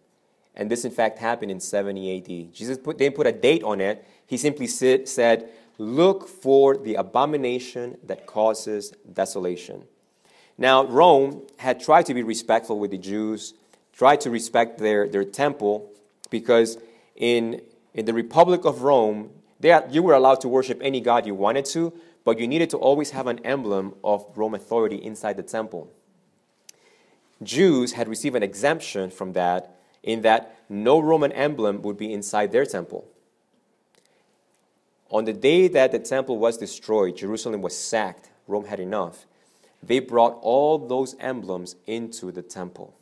[0.57, 2.55] And this, in fact, happened in 70 AD.
[2.55, 4.07] Jesus put, didn't put a date on it.
[4.27, 5.49] He simply said, said,
[5.79, 9.85] Look for the abomination that causes desolation.
[10.57, 13.55] Now, Rome had tried to be respectful with the Jews,
[13.93, 15.91] tried to respect their, their temple,
[16.31, 16.79] because
[17.17, 17.61] in,
[17.93, 21.65] in the Republic of Rome, they, you were allowed to worship any god you wanted
[21.67, 21.93] to,
[22.25, 25.93] but you needed to always have an emblem of Rome authority inside the temple.
[27.43, 29.74] Jews had received an exemption from that
[30.05, 33.07] in that no Roman emblem would be inside their temple.
[35.11, 39.27] On the day that the temple was destroyed, Jerusalem was sacked, Rome had enough.
[39.83, 42.95] They brought all those emblems into the temple.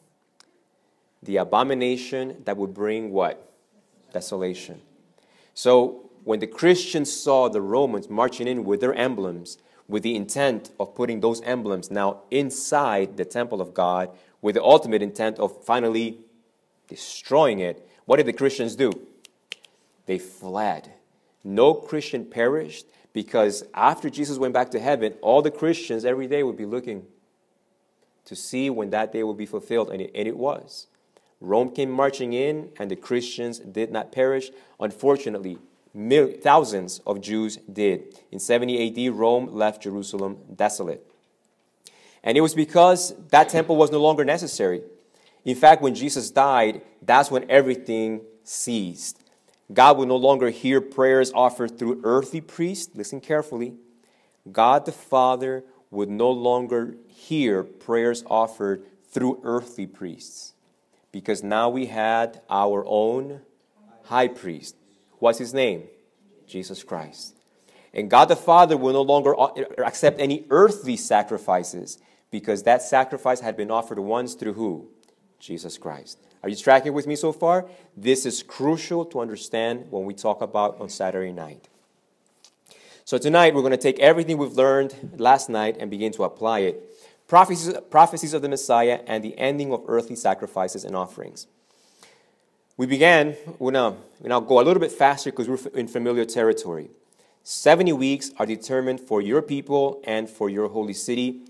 [1.22, 3.48] The abomination that would bring what?
[4.12, 4.80] Desolation.
[5.54, 10.70] So when the Christians saw the Romans marching in with their emblems, with the intent
[10.80, 15.64] of putting those emblems now inside the temple of God, with the ultimate intent of
[15.64, 16.18] finally
[16.88, 18.92] destroying it, what did the Christians do?
[20.06, 20.92] They fled.
[21.44, 26.42] No Christian perished because after Jesus went back to heaven, all the Christians every day
[26.42, 27.06] would be looking
[28.24, 30.86] to see when that day would be fulfilled, and it, and it was.
[31.40, 34.50] Rome came marching in, and the Christians did not perish.
[34.78, 35.58] Unfortunately,
[35.92, 38.18] mil- thousands of Jews did.
[38.30, 41.04] In 70 AD, Rome left Jerusalem desolate.
[42.22, 44.82] And it was because that temple was no longer necessary.
[45.44, 49.18] In fact, when Jesus died, that's when everything ceased.
[49.72, 52.94] God would no longer hear prayers offered through earthly priests.
[52.94, 53.74] Listen carefully.
[54.50, 60.54] God the Father would no longer hear prayers offered through earthly priests
[61.12, 63.42] because now we had our own
[64.04, 64.74] high priest.
[65.18, 65.84] What's his name?
[66.46, 67.36] Jesus Christ.
[67.94, 71.98] And God the Father will no longer uh, accept any earthly sacrifices
[72.30, 74.88] because that sacrifice had been offered once through who?
[75.42, 76.18] Jesus Christ.
[76.44, 77.66] Are you tracking with me so far?
[77.96, 81.68] This is crucial to understand when we talk about on Saturday night.
[83.04, 86.60] So tonight we're going to take everything we've learned last night and begin to apply
[86.60, 86.80] it.
[87.26, 91.48] Prophecies, prophecies of the Messiah and the ending of earthly sacrifices and offerings.
[92.76, 96.88] We began, we're now, now go a little bit faster because we're in familiar territory.
[97.42, 101.40] 70 weeks are determined for your people and for your holy city.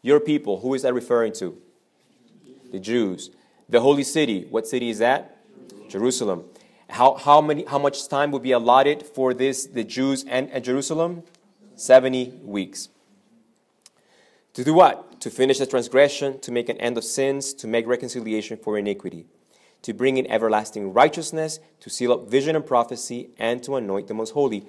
[0.00, 1.60] Your people, who is that referring to?
[2.72, 3.30] The Jews.
[3.72, 5.38] The holy city, what city is that?
[5.88, 6.44] Jerusalem.
[6.90, 10.62] How, how, many, how much time would be allotted for this, the Jews and, and
[10.62, 11.22] Jerusalem?
[11.76, 12.90] 70 weeks.
[14.52, 15.22] To do what?
[15.22, 19.24] To finish the transgression, to make an end of sins, to make reconciliation for iniquity,
[19.80, 24.12] to bring in everlasting righteousness, to seal up vision and prophecy, and to anoint the
[24.12, 24.66] most holy.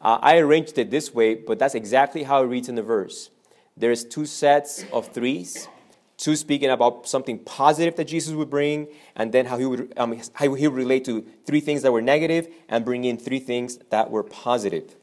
[0.00, 3.28] Uh, I arranged it this way, but that's exactly how it reads in the verse.
[3.76, 5.68] There's two sets of threes
[6.18, 10.20] two speaking about something positive that Jesus would bring, and then how he would um,
[10.34, 13.78] how he would relate to three things that were negative and bring in three things
[13.90, 14.96] that were positive.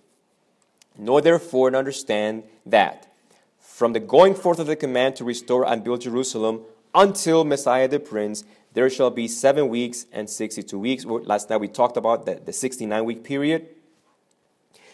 [0.97, 3.11] Know therefore and understand that
[3.59, 6.61] from the going forth of the command to restore and build Jerusalem
[6.93, 11.05] until Messiah the Prince, there shall be seven weeks and 62 weeks.
[11.05, 13.67] Last night we talked about the, the 69 week period.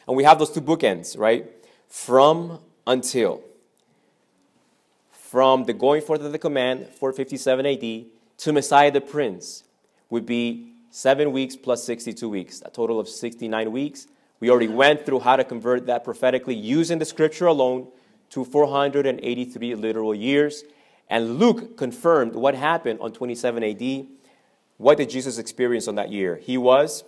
[0.07, 1.47] And we have those two bookends, right?
[1.87, 3.43] From until
[5.31, 8.05] from the going forth of the command, 457 AD,
[8.35, 9.63] to Messiah the Prince
[10.09, 14.07] would be seven weeks plus 62 weeks, a total of 69 weeks.
[14.41, 17.87] We already went through how to convert that prophetically using the scripture alone
[18.31, 20.65] to 483 literal years.
[21.09, 24.07] And Luke confirmed what happened on 27 AD.
[24.75, 26.41] What did Jesus experience on that year?
[26.43, 27.05] He was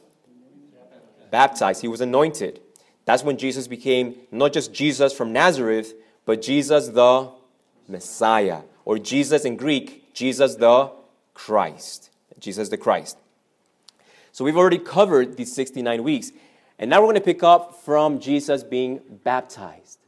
[1.30, 2.62] baptized, he was anointed.
[3.04, 5.94] That's when Jesus became not just Jesus from Nazareth,
[6.26, 7.43] but Jesus the
[7.94, 10.92] Messiah, or Jesus in Greek, Jesus the
[11.34, 12.10] Christ.
[12.40, 13.18] Jesus the Christ.
[14.34, 16.32] So we've already covered these 69 weeks.
[16.78, 20.00] And now we're going to pick up from Jesus being baptized.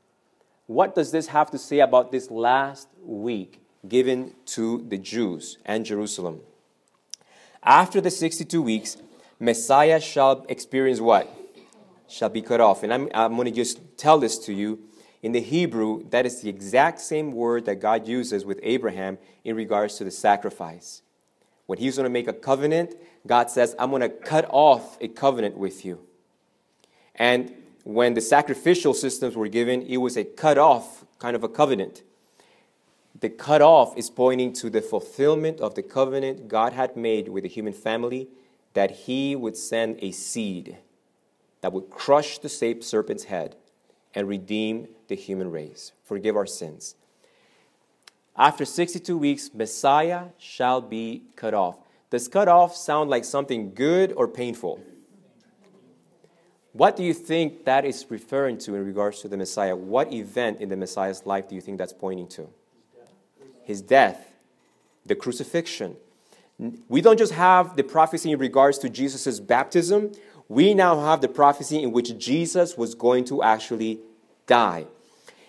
[0.67, 5.86] What does this have to say about this last week given to the Jews and
[5.86, 6.41] Jerusalem?
[7.63, 8.97] After the 62 weeks,
[9.39, 11.29] Messiah shall experience what?
[12.09, 12.81] Shall be cut off.
[12.83, 14.79] And I'm, I'm going to just tell this to you
[15.26, 19.55] in the Hebrew, that is the exact same word that God uses with Abraham in
[19.55, 21.01] regards to the sacrifice.
[21.65, 22.93] When he's going to make a covenant,
[23.26, 25.99] God says, I'm going to cut off a covenant with you.
[27.15, 27.51] And
[27.84, 32.03] when the sacrificial systems were given, it was a cut off kind of a covenant.
[33.19, 37.41] The cut off is pointing to the fulfillment of the covenant God had made with
[37.41, 38.28] the human family
[38.76, 40.78] that he would send a seed
[41.61, 43.55] that would crush the serpent's head
[44.13, 46.95] and redeem the human race, forgive our sins.
[48.38, 51.78] After 62 weeks, Messiah shall be cut off.
[52.10, 54.82] Does cut off sound like something good or painful?
[56.74, 59.76] What do you think that is referring to in regards to the Messiah?
[59.76, 62.49] What event in the Messiah's life do you think that's pointing to?
[63.64, 64.34] His death,
[65.06, 65.95] the crucifixion.
[66.89, 70.12] We don't just have the prophecy in regards to Jesus' baptism,
[70.47, 73.99] we now have the prophecy in which Jesus was going to actually
[74.45, 74.86] die.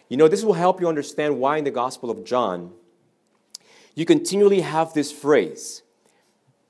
[0.09, 2.73] You know, this will help you understand why in the Gospel of John,
[3.95, 5.83] you continually have this phrase,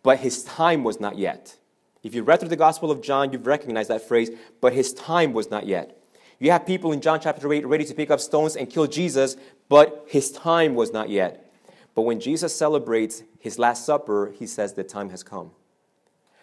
[0.03, 1.57] but his time was not yet.
[2.03, 4.30] If you read through the Gospel of John, you've recognized that phrase,
[4.61, 6.01] but his time was not yet.
[6.39, 9.37] You have people in John chapter 8 ready to pick up stones and kill Jesus,
[9.68, 11.53] but his time was not yet.
[11.95, 15.51] But when Jesus celebrates his Last Supper, he says the time has come.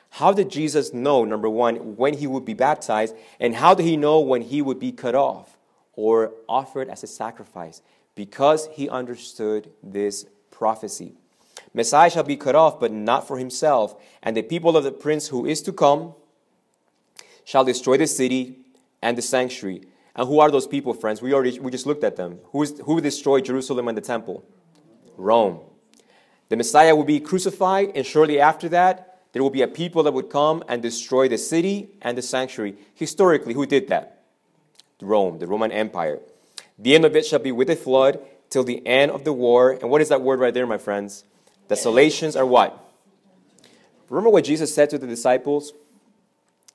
[0.09, 3.97] How did Jesus know, number one, when he would be baptized, and how did he
[3.97, 5.57] know when he would be cut off
[5.95, 7.81] or offered as a sacrifice?
[8.15, 11.13] Because he understood this prophecy.
[11.73, 13.95] Messiah shall be cut off, but not for himself.
[14.21, 16.13] And the people of the prince who is to come
[17.45, 18.59] shall destroy the city
[19.01, 19.81] and the sanctuary.
[20.15, 21.21] And who are those people, friends?
[21.21, 22.39] We already we just looked at them.
[22.51, 24.43] Who, is, who destroyed Jerusalem and the temple?
[25.17, 25.61] Rome.
[26.49, 30.13] The Messiah will be crucified, and shortly after that, there will be a people that
[30.13, 32.75] would come and destroy the city and the sanctuary.
[32.93, 34.12] Historically, who did that?
[35.01, 36.19] Rome, the Roman Empire.
[36.77, 38.19] The end of it shall be with a flood
[38.49, 39.71] till the end of the war.
[39.71, 41.23] And what is that word right there, my friends?
[41.67, 42.79] Desolations are what?
[44.09, 45.73] Remember what Jesus said to the disciples?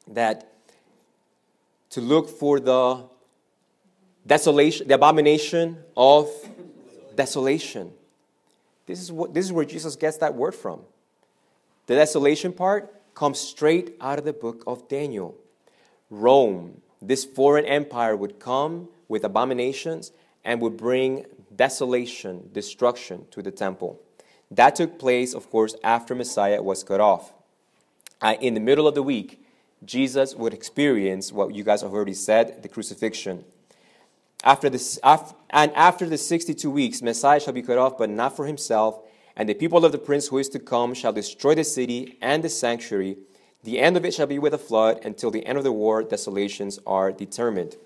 [0.06, 0.52] That
[1.90, 3.04] to look for the
[4.26, 6.30] desolation, the abomination of
[7.14, 7.92] desolation.
[8.86, 10.80] This is, what, this is where Jesus gets that word from.
[11.86, 15.34] The desolation part comes straight out of the book of Daniel.
[16.10, 20.12] Rome, this foreign empire, would come with abominations
[20.44, 21.24] and would bring
[21.54, 24.00] desolation, destruction to the temple.
[24.50, 27.32] That took place, of course, after Messiah was cut off.
[28.20, 29.44] Uh, in the middle of the week,
[29.84, 33.44] Jesus would experience what you guys have already said the crucifixion.
[34.42, 38.36] After this, after, and after the 62 weeks, Messiah shall be cut off, but not
[38.36, 39.00] for himself.
[39.36, 42.42] And the people of the prince who is to come shall destroy the city and
[42.42, 43.18] the sanctuary.
[43.64, 46.02] The end of it shall be with a flood, until the end of the war,
[46.02, 47.76] desolations are determined.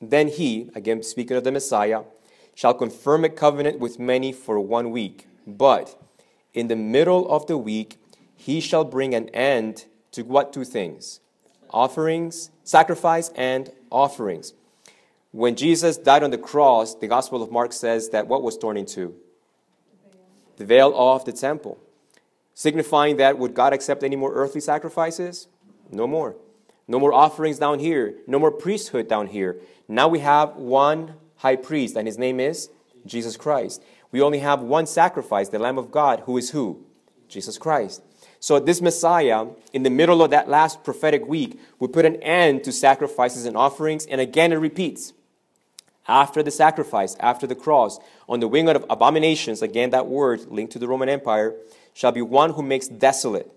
[0.00, 2.02] Then he, again speaking of the Messiah,
[2.54, 5.26] shall confirm a covenant with many for one week.
[5.46, 6.00] But
[6.52, 7.98] in the middle of the week,
[8.36, 11.20] he shall bring an end to what two things?
[11.70, 14.54] Offerings, sacrifice, and offerings.
[15.32, 18.76] When Jesus died on the cross, the Gospel of Mark says that what was torn
[18.76, 19.14] in two?
[20.56, 21.78] The veil of the temple.
[22.54, 25.48] Signifying that would God accept any more earthly sacrifices?
[25.90, 26.36] No more.
[26.86, 28.14] No more offerings down here.
[28.26, 29.60] No more priesthood down here.
[29.88, 32.70] Now we have one high priest, and his name is
[33.04, 33.82] Jesus Christ.
[34.12, 36.84] We only have one sacrifice, the Lamb of God, who is who?
[37.28, 38.02] Jesus Christ.
[38.38, 42.62] So this Messiah, in the middle of that last prophetic week, would put an end
[42.64, 45.12] to sacrifices and offerings, and again it repeats
[46.06, 47.98] after the sacrifice, after the cross,
[48.28, 51.54] on the wing of abominations, again that word linked to the Roman Empire,
[51.94, 53.50] shall be one who makes desolate,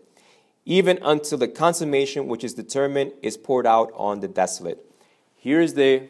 [0.65, 4.79] even until the consummation which is determined is poured out on the desolate.
[5.35, 6.03] Here is the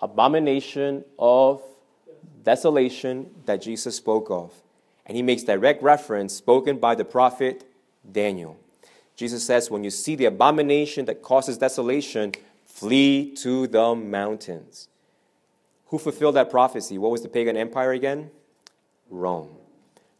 [0.00, 1.62] abomination of
[2.42, 4.52] desolation that Jesus spoke of.
[5.06, 7.64] And he makes direct reference spoken by the prophet
[8.10, 8.58] Daniel.
[9.14, 12.32] Jesus says, When you see the abomination that causes desolation,
[12.64, 14.88] flee to the mountains.
[15.86, 16.98] Who fulfilled that prophecy?
[16.98, 18.30] What was the pagan empire again?
[19.08, 19.50] Rome.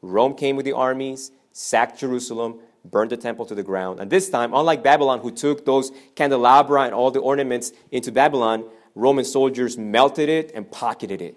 [0.03, 4.01] Rome came with the armies, sacked Jerusalem, burned the temple to the ground.
[4.01, 8.65] And this time, unlike Babylon, who took those candelabra and all the ornaments into Babylon,
[8.95, 11.37] Roman soldiers melted it and pocketed it.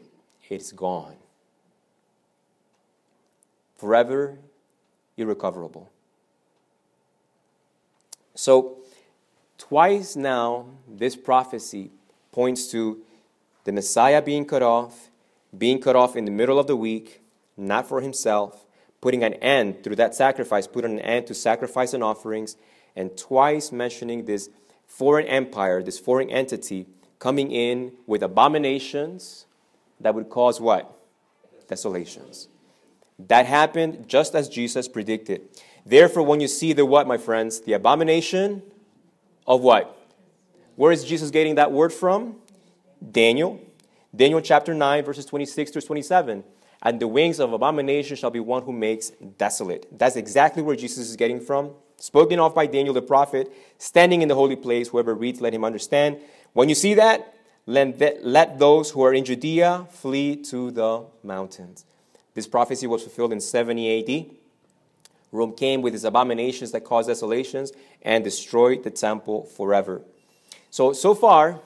[0.50, 1.16] It's gone.
[3.76, 4.40] Forever
[5.18, 5.90] irrecoverable.
[8.36, 8.78] So,
[9.58, 11.92] twice now, this prophecy
[12.32, 13.02] points to
[13.66, 15.10] the Messiah being cut off,
[15.58, 17.19] being cut off in the middle of the week,
[17.60, 18.66] not for himself,
[19.02, 22.58] putting an end through that sacrifice, putting an end to sacrifice and offerings,
[22.96, 24.50] and twice mentioning this
[24.88, 26.88] foreign empire, this foreign entity
[27.20, 29.46] coming in with abominations
[30.00, 30.98] that would cause what?
[31.68, 32.48] Desolations.
[33.28, 35.42] That happened just as Jesus predicted.
[35.86, 37.62] Therefore, when you see the what, my friends?
[37.62, 38.64] The abomination
[39.46, 39.96] of what?
[40.76, 42.38] Where is Jesus getting that word from?
[43.12, 43.60] Daniel.
[44.16, 46.44] Daniel chapter 9, verses 26 through 27.
[46.82, 49.88] And the wings of abomination shall be one who makes desolate.
[49.98, 51.72] That's exactly where Jesus is getting from.
[51.98, 55.66] Spoken of by Daniel the prophet, standing in the holy place, whoever reads, let him
[55.66, 56.18] understand.
[56.54, 61.86] When you see that, let, let those who are in Judea flee to the mountains.
[62.34, 64.36] This prophecy was fulfilled in 70 AD.
[65.32, 67.72] Rome came with its abominations that caused desolations
[68.02, 70.02] and destroyed the temple forever.
[70.72, 71.60] So, so far,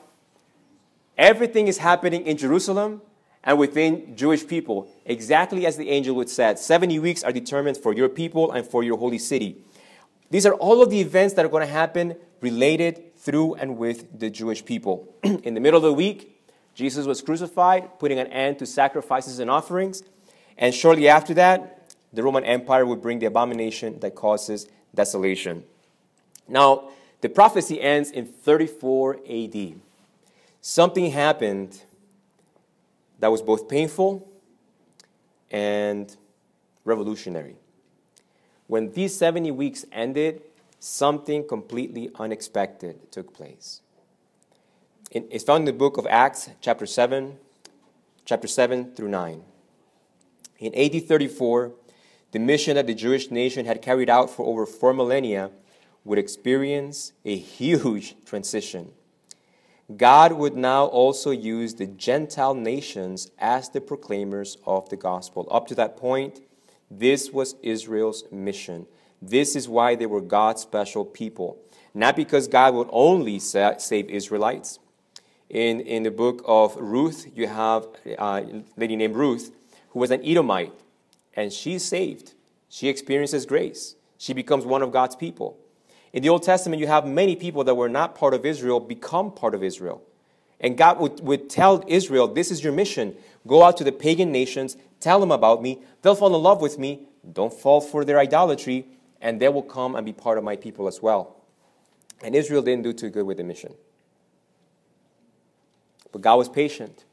[1.17, 3.01] everything is happening in Jerusalem
[3.43, 6.59] and within Jewish people, exactly as the angel would said.
[6.59, 9.57] 70 weeks are determined for your people and for your holy city.
[10.29, 14.19] These are all of the events that are going to happen related through and with
[14.19, 15.13] the Jewish people.
[15.23, 16.41] in the middle of the week,
[16.73, 20.03] Jesus was crucified, putting an end to sacrifices and offerings.
[20.57, 25.63] And shortly after that, the Roman Empire would bring the abomination that causes desolation.
[26.47, 26.89] Now,
[27.21, 29.73] the prophecy ends in 34 AD.
[30.61, 31.81] Something happened
[33.23, 34.29] that was both painful
[35.49, 36.13] and
[36.83, 37.55] revolutionary.
[38.67, 40.41] When these 70 weeks ended,
[40.79, 43.79] something completely unexpected took place.
[45.09, 47.37] It's found in the book of Acts, chapter 7,
[48.25, 49.41] chapter 7 through 9.
[50.59, 51.71] In AD 34,
[52.33, 55.49] the mission that the Jewish nation had carried out for over four millennia
[56.03, 58.91] would experience a huge transition.
[59.97, 65.47] God would now also use the Gentile nations as the proclaimers of the gospel.
[65.51, 66.39] Up to that point,
[66.89, 68.85] this was Israel's mission.
[69.21, 71.57] This is why they were God's special people.
[71.93, 74.79] Not because God would only save Israelites.
[75.49, 77.87] In, in the book of Ruth, you have
[78.17, 79.51] uh, a lady named Ruth
[79.89, 80.73] who was an Edomite,
[81.35, 82.33] and she's saved.
[82.69, 83.95] She experiences grace.
[84.17, 85.57] She becomes one of God's people.
[86.13, 89.31] In the Old Testament, you have many people that were not part of Israel become
[89.31, 90.03] part of Israel.
[90.59, 93.15] And God would, would tell Israel, This is your mission.
[93.47, 95.79] Go out to the pagan nations, tell them about me.
[96.01, 97.07] They'll fall in love with me.
[97.29, 98.85] Don't fall for their idolatry,
[99.19, 101.35] and they will come and be part of my people as well.
[102.21, 103.73] And Israel didn't do too good with the mission.
[106.11, 107.03] But God was patient.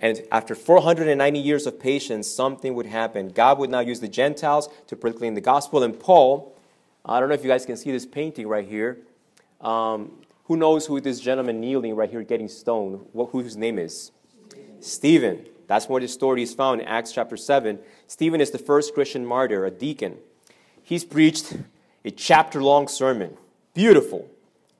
[0.00, 3.28] And after 490 years of patience, something would happen.
[3.28, 5.82] God would now use the Gentiles to proclaim the gospel.
[5.82, 6.56] And Paul,
[7.08, 8.98] I don't know if you guys can see this painting right here.
[9.60, 10.12] Um,
[10.44, 14.12] who knows who this gentleman kneeling right here getting stoned, what, who his name is?
[14.80, 15.46] Stephen.
[15.66, 17.78] That's where the story is found in Acts chapter 7.
[18.06, 20.16] Stephen is the first Christian martyr, a deacon.
[20.82, 21.54] He's preached
[22.04, 23.36] a chapter long sermon.
[23.74, 24.30] Beautiful,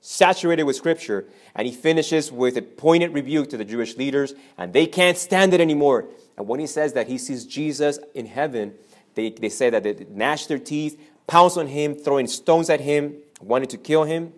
[0.01, 1.25] saturated with scripture.
[1.53, 5.53] And he finishes with a pointed rebuke to the Jewish leaders, and they can't stand
[5.53, 6.05] it anymore.
[6.37, 8.73] And when he says that he sees Jesus in heaven,
[9.13, 10.99] they, they say that they gnash their teeth,
[11.29, 14.33] pounce on him, throwing stones at him, wanted to kill him.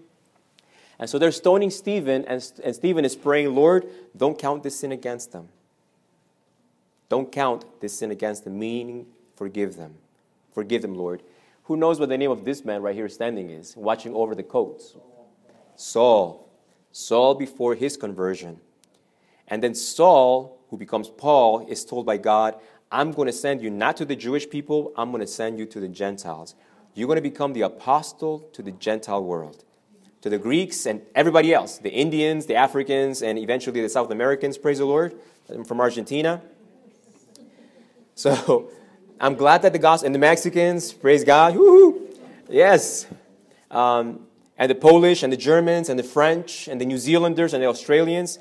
[1.00, 4.92] And so they're stoning Stephen, and, and Stephen is praying, Lord, don't count this sin
[4.92, 5.50] against them.
[7.10, 9.96] Don't count this sin against them, meaning forgive them.
[10.54, 11.24] Forgive them, Lord.
[11.64, 14.44] Who knows what the name of this man right here standing is, watching over the
[14.44, 14.96] coats?
[15.76, 16.48] Saul.
[16.92, 18.60] Saul before his conversion.
[19.48, 22.56] And then Saul, who becomes Paul, is told by God,
[22.92, 25.66] I'm going to send you not to the Jewish people, I'm going to send you
[25.68, 26.56] to the Gentiles.
[26.94, 29.64] You're going to become the apostle to the Gentile world,
[30.22, 34.58] to the Greeks and everybody else, the Indians, the Africans, and eventually the South Americans,
[34.58, 35.16] praise the Lord,
[35.50, 36.42] I'm from Argentina.
[38.16, 38.70] So
[39.20, 41.58] I'm glad that the gospel, and the Mexicans, praise God,
[42.50, 43.08] yes.
[43.70, 44.28] Um,
[44.58, 47.68] and the Polish and the Germans and the French and the New Zealanders and the
[47.68, 48.38] Australians,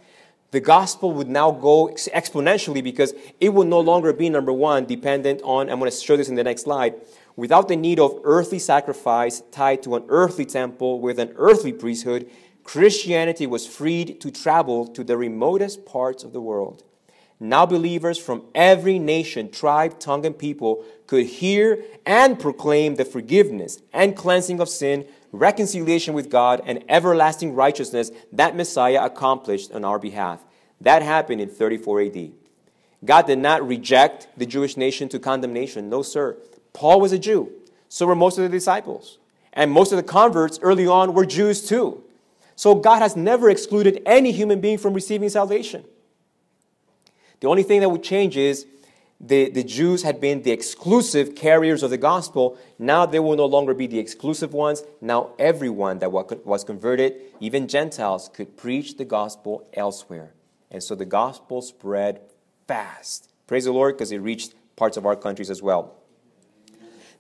[0.50, 5.40] the gospel would now go exponentially because it would no longer be, number one, dependent
[5.44, 6.94] on, I'm going to show this in the next slide,
[7.36, 12.30] without the need of earthly sacrifice tied to an earthly temple with an earthly priesthood,
[12.64, 16.84] Christianity was freed to travel to the remotest parts of the world.
[17.42, 23.80] Now, believers from every nation, tribe, tongue, and people could hear and proclaim the forgiveness
[23.94, 29.98] and cleansing of sin, reconciliation with God, and everlasting righteousness that Messiah accomplished on our
[29.98, 30.44] behalf.
[30.82, 32.32] That happened in 34 AD.
[33.04, 35.88] God did not reject the Jewish nation to condemnation.
[35.88, 36.36] No, sir.
[36.80, 37.52] Paul was a Jew.
[37.90, 39.18] So were most of the disciples.
[39.52, 42.02] And most of the converts early on were Jews too.
[42.56, 45.84] So God has never excluded any human being from receiving salvation.
[47.40, 48.64] The only thing that would change is
[49.20, 52.56] the, the Jews had been the exclusive carriers of the gospel.
[52.78, 54.82] Now they will no longer be the exclusive ones.
[55.02, 60.32] Now everyone that was converted, even Gentiles, could preach the gospel elsewhere.
[60.70, 62.22] And so the gospel spread
[62.66, 63.28] fast.
[63.46, 65.99] Praise the Lord, because it reached parts of our countries as well.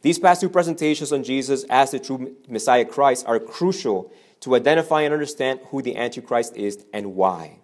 [0.02, 5.02] These past two presentations on Jesus as the true Messiah Christ are crucial to identify
[5.02, 7.58] and understand who the Antichrist is and why.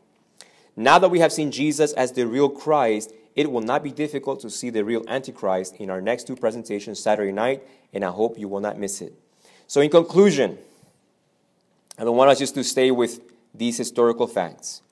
[0.76, 4.40] Now that we have seen Jesus as the real Christ, it will not be difficult
[4.40, 7.62] to see the real Antichrist in our next two presentations Saturday night,
[7.94, 9.14] and I hope you will not miss it.
[9.66, 10.58] So, in conclusion,
[11.98, 13.20] I don't want us just to stay with
[13.54, 14.82] these historical facts.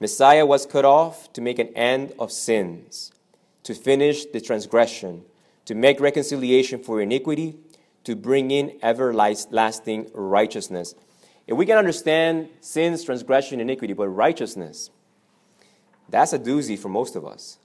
[0.00, 3.12] Messiah was cut off to make an end of sins,
[3.62, 5.24] to finish the transgression,
[5.64, 7.56] to make reconciliation for iniquity,
[8.04, 10.94] to bring in everlasting righteousness.
[11.46, 14.90] If we can understand sins, transgression, iniquity, but righteousness,
[16.08, 17.58] that's a doozy for most of us.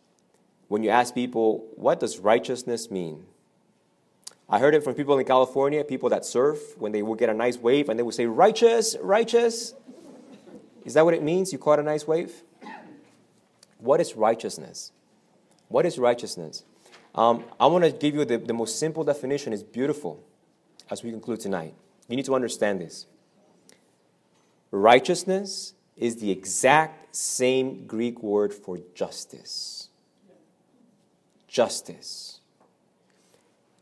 [0.67, 3.25] When you ask people, what does righteousness mean?
[4.49, 7.33] I heard it from people in California, people that surf, when they would get a
[7.33, 9.73] nice wave and they would say, righteous, righteous.
[10.85, 11.51] Is that what it means?
[11.51, 12.43] You caught a nice wave?
[13.79, 14.91] What is righteousness?
[15.67, 16.63] What is righteousness?
[17.17, 19.51] Um, I want to give you the, the most simple definition.
[19.51, 20.23] It's beautiful
[20.91, 21.73] as we conclude tonight.
[22.07, 23.07] You need to understand this.
[24.69, 29.89] Righteousness is the exact same Greek word for justice.
[31.47, 32.39] Justice.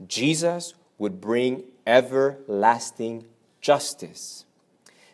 [0.07, 3.25] Jesus would bring everlasting
[3.59, 4.45] justice.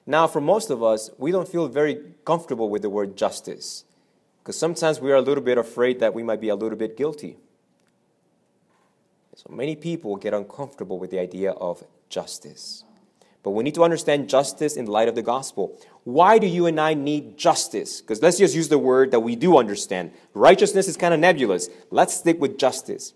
[0.05, 3.83] Now, for most of us, we don't feel very comfortable with the word justice
[4.43, 6.97] because sometimes we are a little bit afraid that we might be a little bit
[6.97, 7.37] guilty.
[9.35, 12.83] So many people get uncomfortable with the idea of justice.
[13.43, 15.79] But we need to understand justice in the light of the gospel.
[16.03, 18.01] Why do you and I need justice?
[18.01, 20.11] Because let's just use the word that we do understand.
[20.33, 21.69] Righteousness is kind of nebulous.
[21.89, 23.13] Let's stick with justice.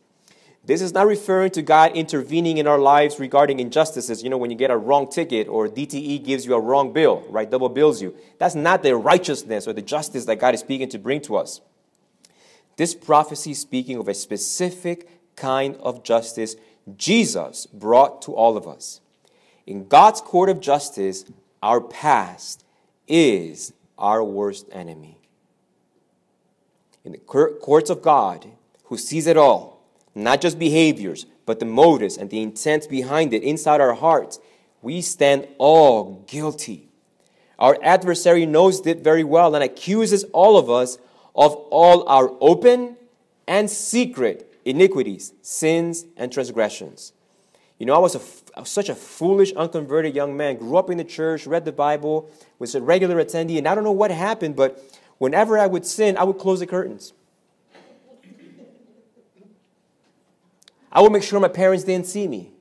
[0.63, 4.24] This is not referring to God intervening in our lives regarding injustices.
[4.24, 7.24] You know, when you get a wrong ticket or DTE gives you a wrong bill,
[7.30, 7.49] right?
[7.49, 8.16] Double bills you.
[8.39, 11.61] That's not the righteousness or the justice that God is speaking to bring to us.
[12.78, 16.56] This prophecy is speaking of a specific kind of justice
[16.98, 19.02] Jesus brought to all of us.
[19.66, 21.26] In God's court of justice,
[21.64, 22.64] our past
[23.08, 25.18] is our worst enemy.
[27.04, 28.48] In the courts of God,
[28.86, 29.82] who sees it all,
[30.14, 34.40] not just behaviors, but the motives and the intent behind it inside our hearts,
[34.82, 36.90] we stand all guilty.
[37.58, 40.98] Our adversary knows it very well and accuses all of us
[41.36, 42.98] of all our open
[43.48, 47.13] and secret iniquities, sins, and transgressions.
[47.78, 50.89] You know, I was, a, I was such a foolish, unconverted young man, grew up
[50.89, 54.11] in the church, read the Bible, was a regular attendee, and I don't know what
[54.11, 54.82] happened, but
[55.18, 57.13] whenever I would sin, I would close the curtains.
[60.91, 62.53] I would make sure my parents didn't see me.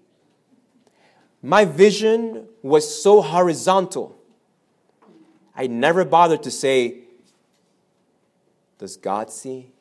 [1.41, 4.17] My vision was so horizontal.
[5.55, 7.03] I never bothered to say,
[8.79, 9.74] Does God see?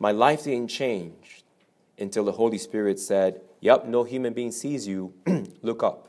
[0.00, 1.44] My life didn't change
[1.98, 5.12] until the Holy Spirit said, Yep, no human being sees you.
[5.62, 6.08] Look up.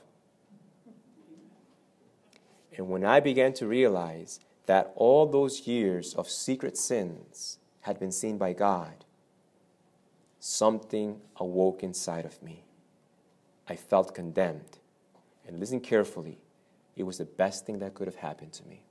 [2.77, 8.13] And when I began to realize that all those years of secret sins had been
[8.13, 9.03] seen by God,
[10.39, 12.63] something awoke inside of me.
[13.67, 14.79] I felt condemned.
[15.45, 16.39] And listen carefully,
[16.95, 18.85] it was the best thing that could have happened to me.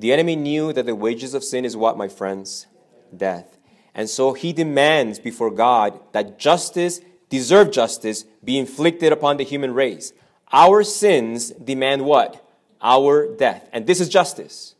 [0.00, 2.66] The enemy knew that the wages of sin is what, my friends?
[3.14, 3.58] Death.
[3.94, 9.74] And so he demands before God that justice, deserved justice, be inflicted upon the human
[9.74, 10.14] race.
[10.52, 12.42] Our sins demand what?
[12.80, 13.68] Our death.
[13.74, 14.74] And this is justice.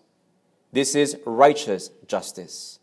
[0.73, 2.79] This is righteous justice.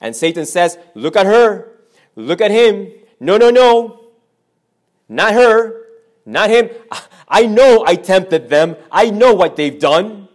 [0.00, 1.72] And Satan says, Look at her.
[2.14, 2.90] Look at him.
[3.20, 4.12] No, no, no.
[5.10, 5.84] Not her.
[6.24, 6.70] Not him.
[7.28, 8.76] I know I tempted them.
[8.90, 10.25] I know what they've done.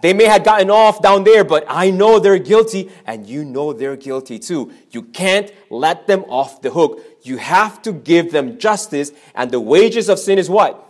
[0.00, 3.72] They may have gotten off down there, but I know they're guilty, and you know
[3.72, 4.72] they're guilty too.
[4.90, 7.02] You can't let them off the hook.
[7.22, 10.84] You have to give them justice, and the wages of sin is what?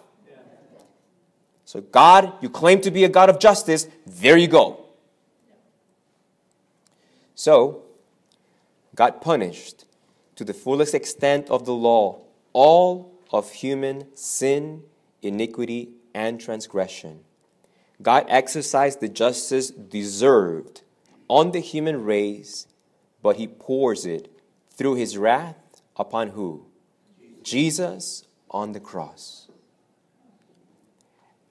[1.65, 3.89] So, God, you claim to be a God of justice.
[4.07, 4.87] There you go.
[7.35, 7.83] So,
[8.95, 9.85] God punished
[10.37, 14.83] to the fullest extent of the law all of human sin,
[15.23, 17.21] iniquity, and transgression.
[18.01, 20.83] God exercised the justice deserved
[21.29, 22.67] on the human race,
[23.23, 24.31] but he pours it
[24.71, 26.67] through his wrath upon who?
[27.43, 29.49] Jesus on the cross.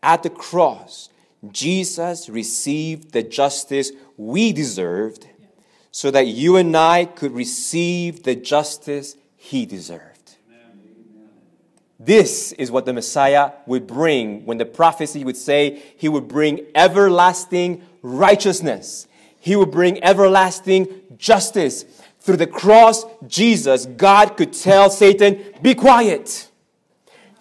[0.02, 1.10] At the cross,
[1.52, 5.28] Jesus received the justice we deserved
[5.92, 10.07] so that you and I could receive the justice he deserved.
[12.00, 16.68] This is what the Messiah would bring when the prophecy would say he would bring
[16.76, 19.08] everlasting righteousness.
[19.40, 20.88] He would bring everlasting
[21.18, 21.86] justice.
[22.20, 26.50] Through the cross, Jesus, God could tell Satan, be quiet.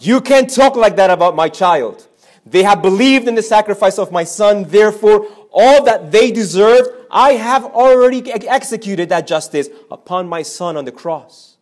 [0.00, 2.06] You can't talk like that about my child.
[2.46, 4.64] They have believed in the sacrifice of my son.
[4.64, 10.84] Therefore, all that they deserved, I have already executed that justice upon my son on
[10.84, 11.56] the cross.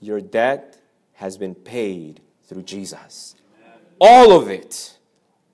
[0.00, 0.77] Your debt
[1.18, 3.34] has been paid through Jesus.
[4.00, 4.96] all of it,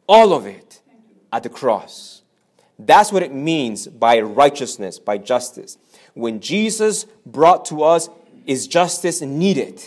[0.06, 0.82] all of it
[1.32, 2.22] at the cross.
[2.78, 5.78] That's what it means by righteousness, by justice.
[6.12, 8.10] When Jesus brought to us,
[8.44, 9.82] is justice needed?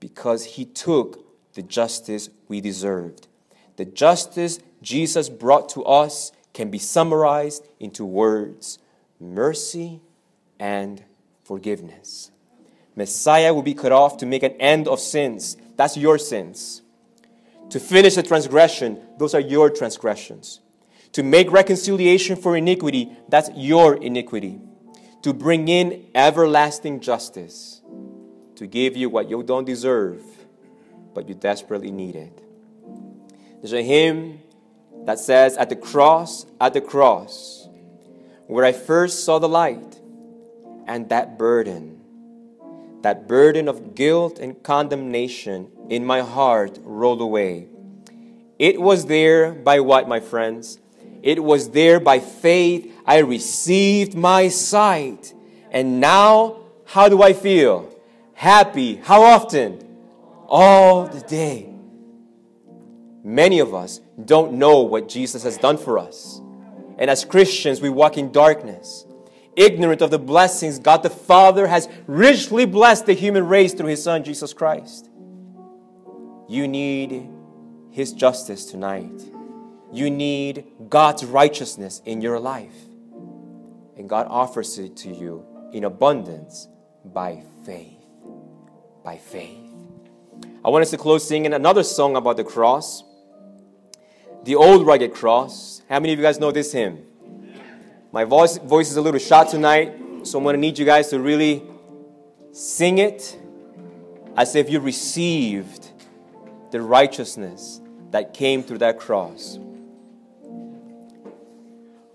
[0.00, 1.24] Because he took
[1.54, 3.28] the justice we deserved.
[3.76, 8.80] The justice Jesus brought to us can be summarized into words
[9.20, 10.00] mercy
[10.58, 11.04] and
[11.44, 12.32] forgiveness.
[12.98, 15.56] Messiah will be cut off to make an end of sins.
[15.76, 16.82] That's your sins.
[17.70, 20.58] To finish the transgression, those are your transgressions.
[21.12, 24.60] To make reconciliation for iniquity, that's your iniquity.
[25.22, 27.82] To bring in everlasting justice.
[28.56, 30.20] To give you what you don't deserve,
[31.14, 32.42] but you desperately need it.
[33.60, 34.40] There's a hymn
[35.04, 37.68] that says, At the cross, at the cross,
[38.48, 40.00] where I first saw the light,
[40.88, 41.97] and that burden,
[43.02, 47.68] that burden of guilt and condemnation in my heart rolled away.
[48.58, 50.78] It was there by what, my friends?
[51.22, 55.32] It was there by faith I received my sight.
[55.70, 57.94] And now, how do I feel?
[58.34, 58.96] Happy.
[58.96, 59.84] How often?
[60.46, 61.72] All the day.
[63.22, 66.40] Many of us don't know what Jesus has done for us.
[66.98, 69.04] And as Christians, we walk in darkness,
[69.58, 74.02] ignorant of the blessings God the Father has richly blessed the human race through His
[74.02, 75.10] Son, Jesus Christ.
[76.48, 77.28] You need
[77.90, 79.20] His justice tonight.
[79.92, 82.74] You need God's righteousness in your life.
[83.96, 86.68] And God offers it to you in abundance
[87.04, 87.98] by faith.
[89.04, 89.68] By faith.
[90.64, 93.02] I want us to close singing another song about the cross.
[94.44, 95.82] The Old Rugged Cross.
[95.88, 97.07] How many of you guys know this hymn?
[98.10, 99.92] My voice, voice is a little shot tonight,
[100.22, 101.62] so I'm going to need you guys to really
[102.52, 103.38] sing it
[104.34, 105.90] as if you received
[106.70, 109.58] the righteousness that came through that cross.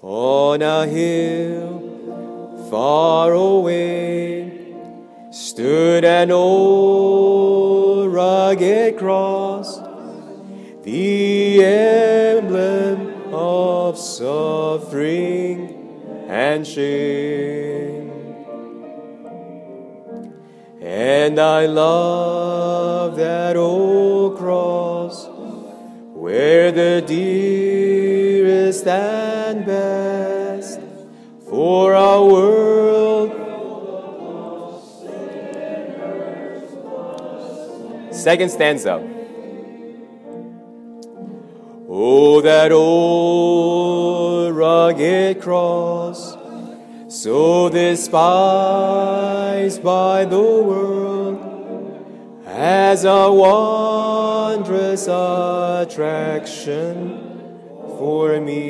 [0.02, 4.74] On a hill far away
[5.32, 9.80] stood an old rugged cross,
[10.84, 15.73] the emblem of suffering
[16.34, 18.10] and shame.
[20.82, 25.28] And I love that old cross
[26.24, 30.80] where the dearest and best
[31.48, 33.32] for our world.
[38.12, 38.96] Second stanza.
[41.88, 44.13] Oh, that old
[44.64, 46.38] rugged cross,
[47.10, 48.24] so despised
[49.84, 51.40] by the world,
[52.46, 55.06] as a wondrous
[55.86, 56.96] attraction
[57.98, 58.62] for me.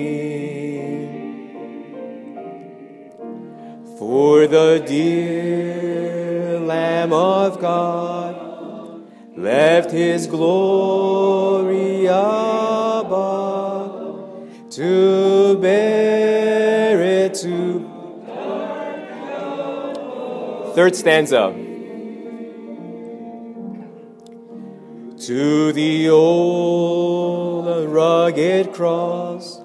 [3.99, 8.33] For the dear Lamb of God
[9.37, 13.42] left his glory above
[14.75, 17.87] to bear it to.
[20.73, 21.53] Third stanza.
[25.27, 29.61] To the old rugged cross,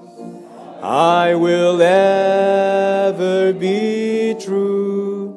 [0.82, 5.34] I will ever be true.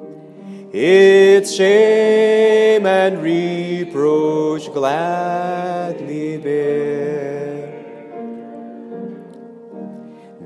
[0.73, 7.00] Its shame and reproach gladly bear.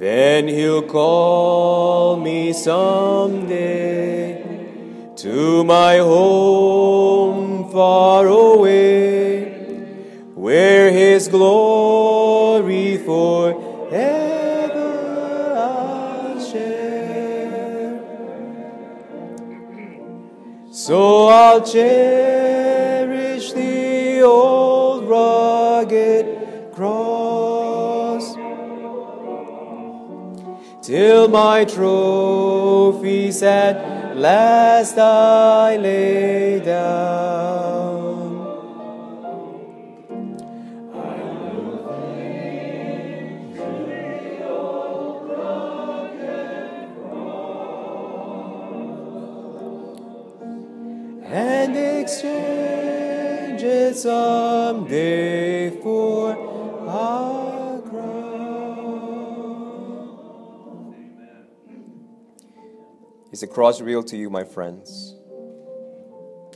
[0.06, 4.44] Then he'll call me someday
[5.16, 9.46] to my home far away,
[10.36, 13.56] where his glory forever
[15.58, 18.00] I'll share.
[20.72, 27.55] So I'll cherish the old rugged cross
[30.86, 38.06] till my trophies at last I lay down.
[51.26, 56.45] And exchange it someday for
[63.36, 65.14] Is the cross real to you, my friends?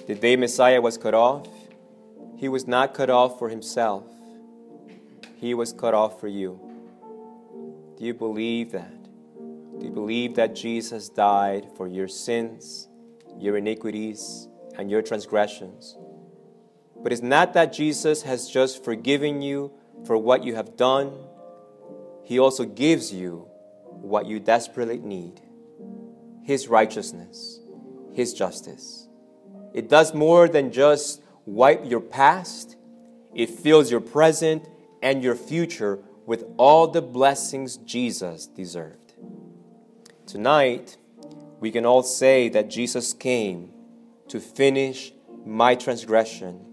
[0.08, 1.46] The day Messiah was cut off,
[2.38, 4.06] he was not cut off for himself.
[5.36, 6.58] he was cut off for you.
[7.98, 8.96] Do you believe that?
[9.78, 12.88] Do you believe that Jesus died for your sins,
[13.38, 15.98] your iniquities, and your transgressions?
[16.96, 19.74] But it's not that Jesus has just forgiven you
[20.06, 21.12] for what you have done,
[22.24, 23.50] He also gives you
[23.90, 25.42] what you desperately need
[26.50, 27.60] His righteousness,
[28.12, 29.08] His justice.
[29.72, 32.76] It does more than just wipe your past,
[33.36, 34.68] it fills your present
[35.04, 39.14] and your future with all the blessings Jesus deserved.
[40.26, 40.98] Tonight,
[41.60, 43.72] we can all say that Jesus came
[44.30, 45.14] to finish
[45.46, 46.66] my transgression.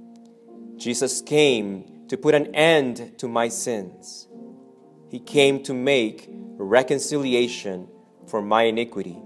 [0.78, 4.26] Jesus came to put an end to my sins.
[5.10, 7.88] He came to make reconciliation
[8.26, 9.18] for my iniquity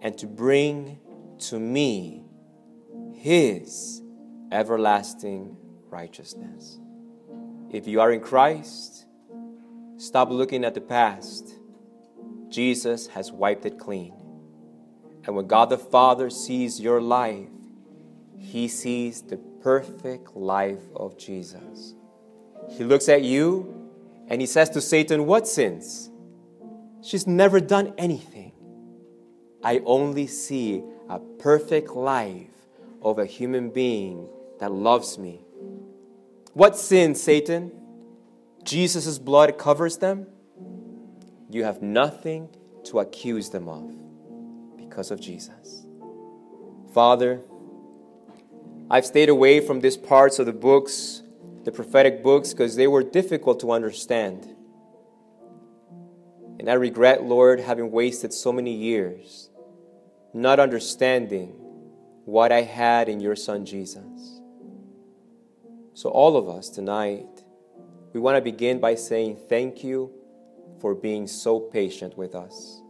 [0.00, 0.98] and to bring
[1.38, 2.24] to me
[3.14, 4.02] His
[4.52, 5.56] everlasting
[5.90, 6.78] righteousness.
[7.70, 9.06] If you are in Christ,
[9.96, 11.54] stop looking at the past.
[12.48, 14.14] Jesus has wiped it clean.
[15.24, 17.48] And when God the Father sees your life,
[18.38, 21.94] he sees the perfect life of Jesus.
[22.70, 23.90] He looks at you
[24.28, 26.10] and he says to Satan, What sins?
[27.02, 28.52] She's never done anything.
[29.62, 32.50] I only see a perfect life
[33.02, 34.28] of a human being
[34.60, 35.40] that loves me.
[36.52, 37.72] What sins, Satan?
[38.64, 40.26] Jesus' blood covers them.
[41.50, 42.48] You have nothing
[42.84, 43.94] to accuse them of
[44.76, 45.86] because of Jesus.
[46.92, 47.40] Father,
[48.90, 51.22] I've stayed away from these parts of the books,
[51.64, 54.54] the prophetic books, because they were difficult to understand.
[56.58, 59.47] And I regret, Lord, having wasted so many years
[60.32, 61.54] not understanding
[62.24, 64.40] what I had in your Son Jesus.
[65.94, 67.44] So, all of us tonight,
[68.12, 70.12] we want to begin by saying thank you
[70.80, 72.82] for being so patient with us.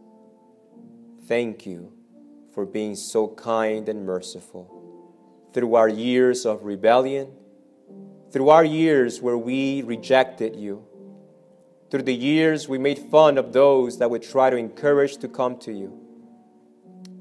[1.27, 1.93] Thank you
[2.53, 4.79] for being so kind and merciful
[5.53, 7.31] through our years of rebellion,
[8.31, 10.85] through our years where we rejected you,
[11.89, 15.57] through the years we made fun of those that would try to encourage to come
[15.57, 15.98] to you,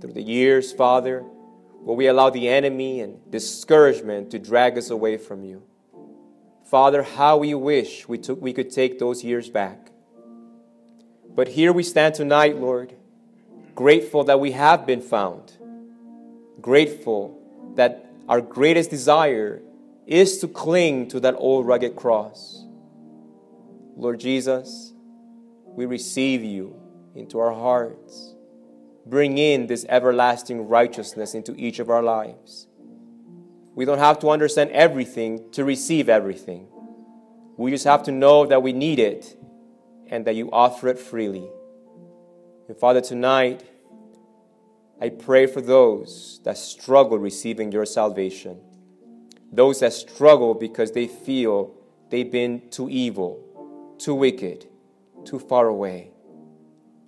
[0.00, 1.20] through the years, Father,
[1.82, 5.62] where we allow the enemy and discouragement to drag us away from you.
[6.64, 9.90] Father, how we wish we, took, we could take those years back.
[11.34, 12.94] But here we stand tonight, Lord,
[13.74, 15.56] grateful that we have been found,
[16.60, 17.40] grateful
[17.76, 19.62] that our greatest desire
[20.06, 22.64] is to cling to that old rugged cross.
[23.96, 24.92] Lord Jesus,
[25.64, 26.76] we receive you
[27.14, 28.34] into our hearts.
[29.08, 32.66] Bring in this everlasting righteousness into each of our lives.
[33.74, 36.68] We don't have to understand everything to receive everything.
[37.56, 39.34] We just have to know that we need it
[40.08, 41.48] and that you offer it freely.
[42.68, 43.64] And Father, tonight,
[45.00, 48.60] I pray for those that struggle receiving your salvation,
[49.50, 51.72] those that struggle because they feel
[52.10, 54.66] they've been too evil, too wicked,
[55.24, 56.10] too far away.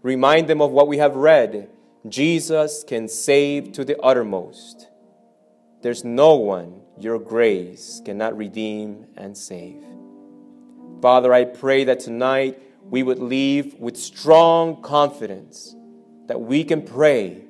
[0.02, 1.68] Remind them of what we have read
[2.08, 4.88] Jesus can save to the uttermost.
[5.82, 9.82] There's no one your grace cannot redeem and save.
[11.00, 15.74] Father, I pray that tonight we would leave with strong confidence
[16.26, 17.44] that we can pray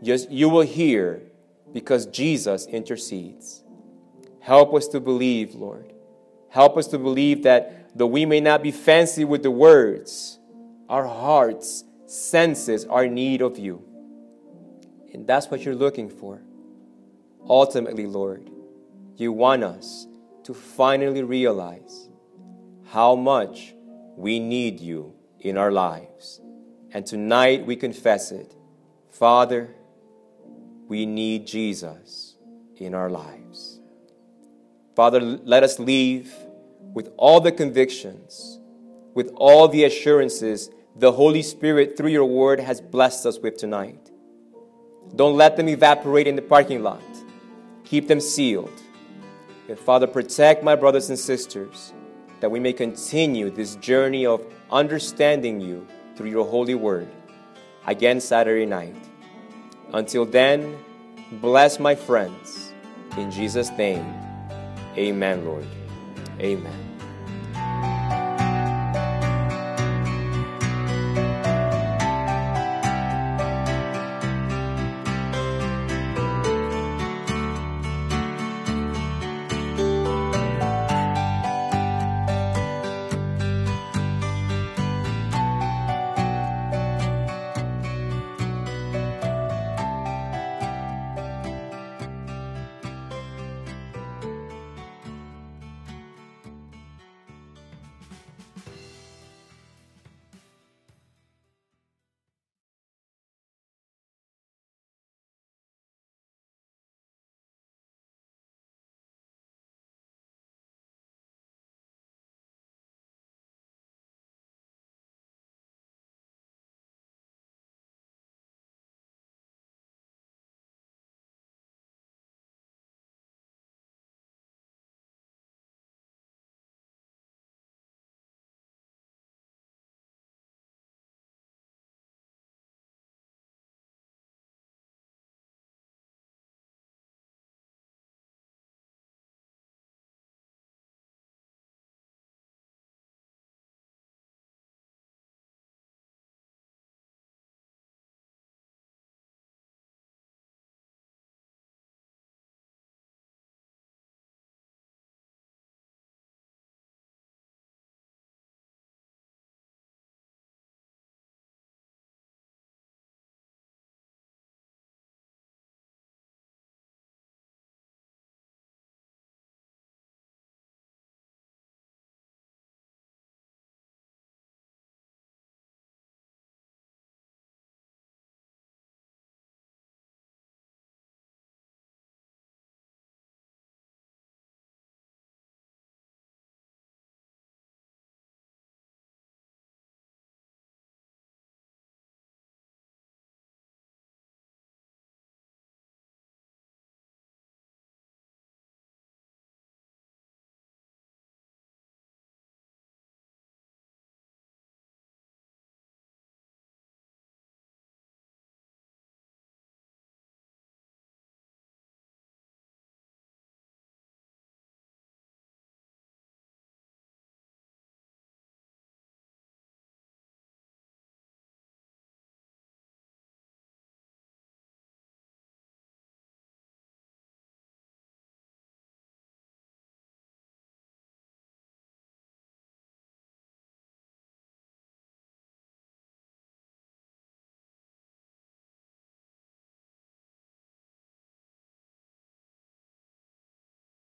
[0.00, 1.22] Yes, you will hear
[1.72, 3.62] because Jesus intercedes.
[4.40, 5.92] Help us to believe, Lord.
[6.50, 10.38] Help us to believe that though we may not be fancy with the words,
[10.88, 13.82] our hearts senses our need of you.
[15.16, 16.42] And that's what you're looking for.
[17.48, 18.50] Ultimately, Lord,
[19.16, 20.06] you want us
[20.44, 22.10] to finally realize
[22.84, 23.74] how much
[24.14, 26.42] we need you in our lives.
[26.92, 28.54] And tonight we confess it.
[29.10, 29.74] Father,
[30.86, 32.36] we need Jesus
[32.76, 33.80] in our lives.
[34.94, 36.30] Father, let us leave
[36.92, 38.60] with all the convictions,
[39.14, 44.10] with all the assurances the Holy Spirit, through your word, has blessed us with tonight.
[45.16, 47.02] Don't let them evaporate in the parking lot.
[47.84, 48.82] Keep them sealed.
[49.68, 51.92] And Father, protect my brothers and sisters
[52.40, 57.08] that we may continue this journey of understanding you through your holy word
[57.86, 58.96] again Saturday night.
[59.92, 60.76] Until then,
[61.32, 62.74] bless my friends.
[63.16, 64.04] In Jesus' name,
[64.96, 65.66] amen, Lord.
[66.40, 66.85] Amen.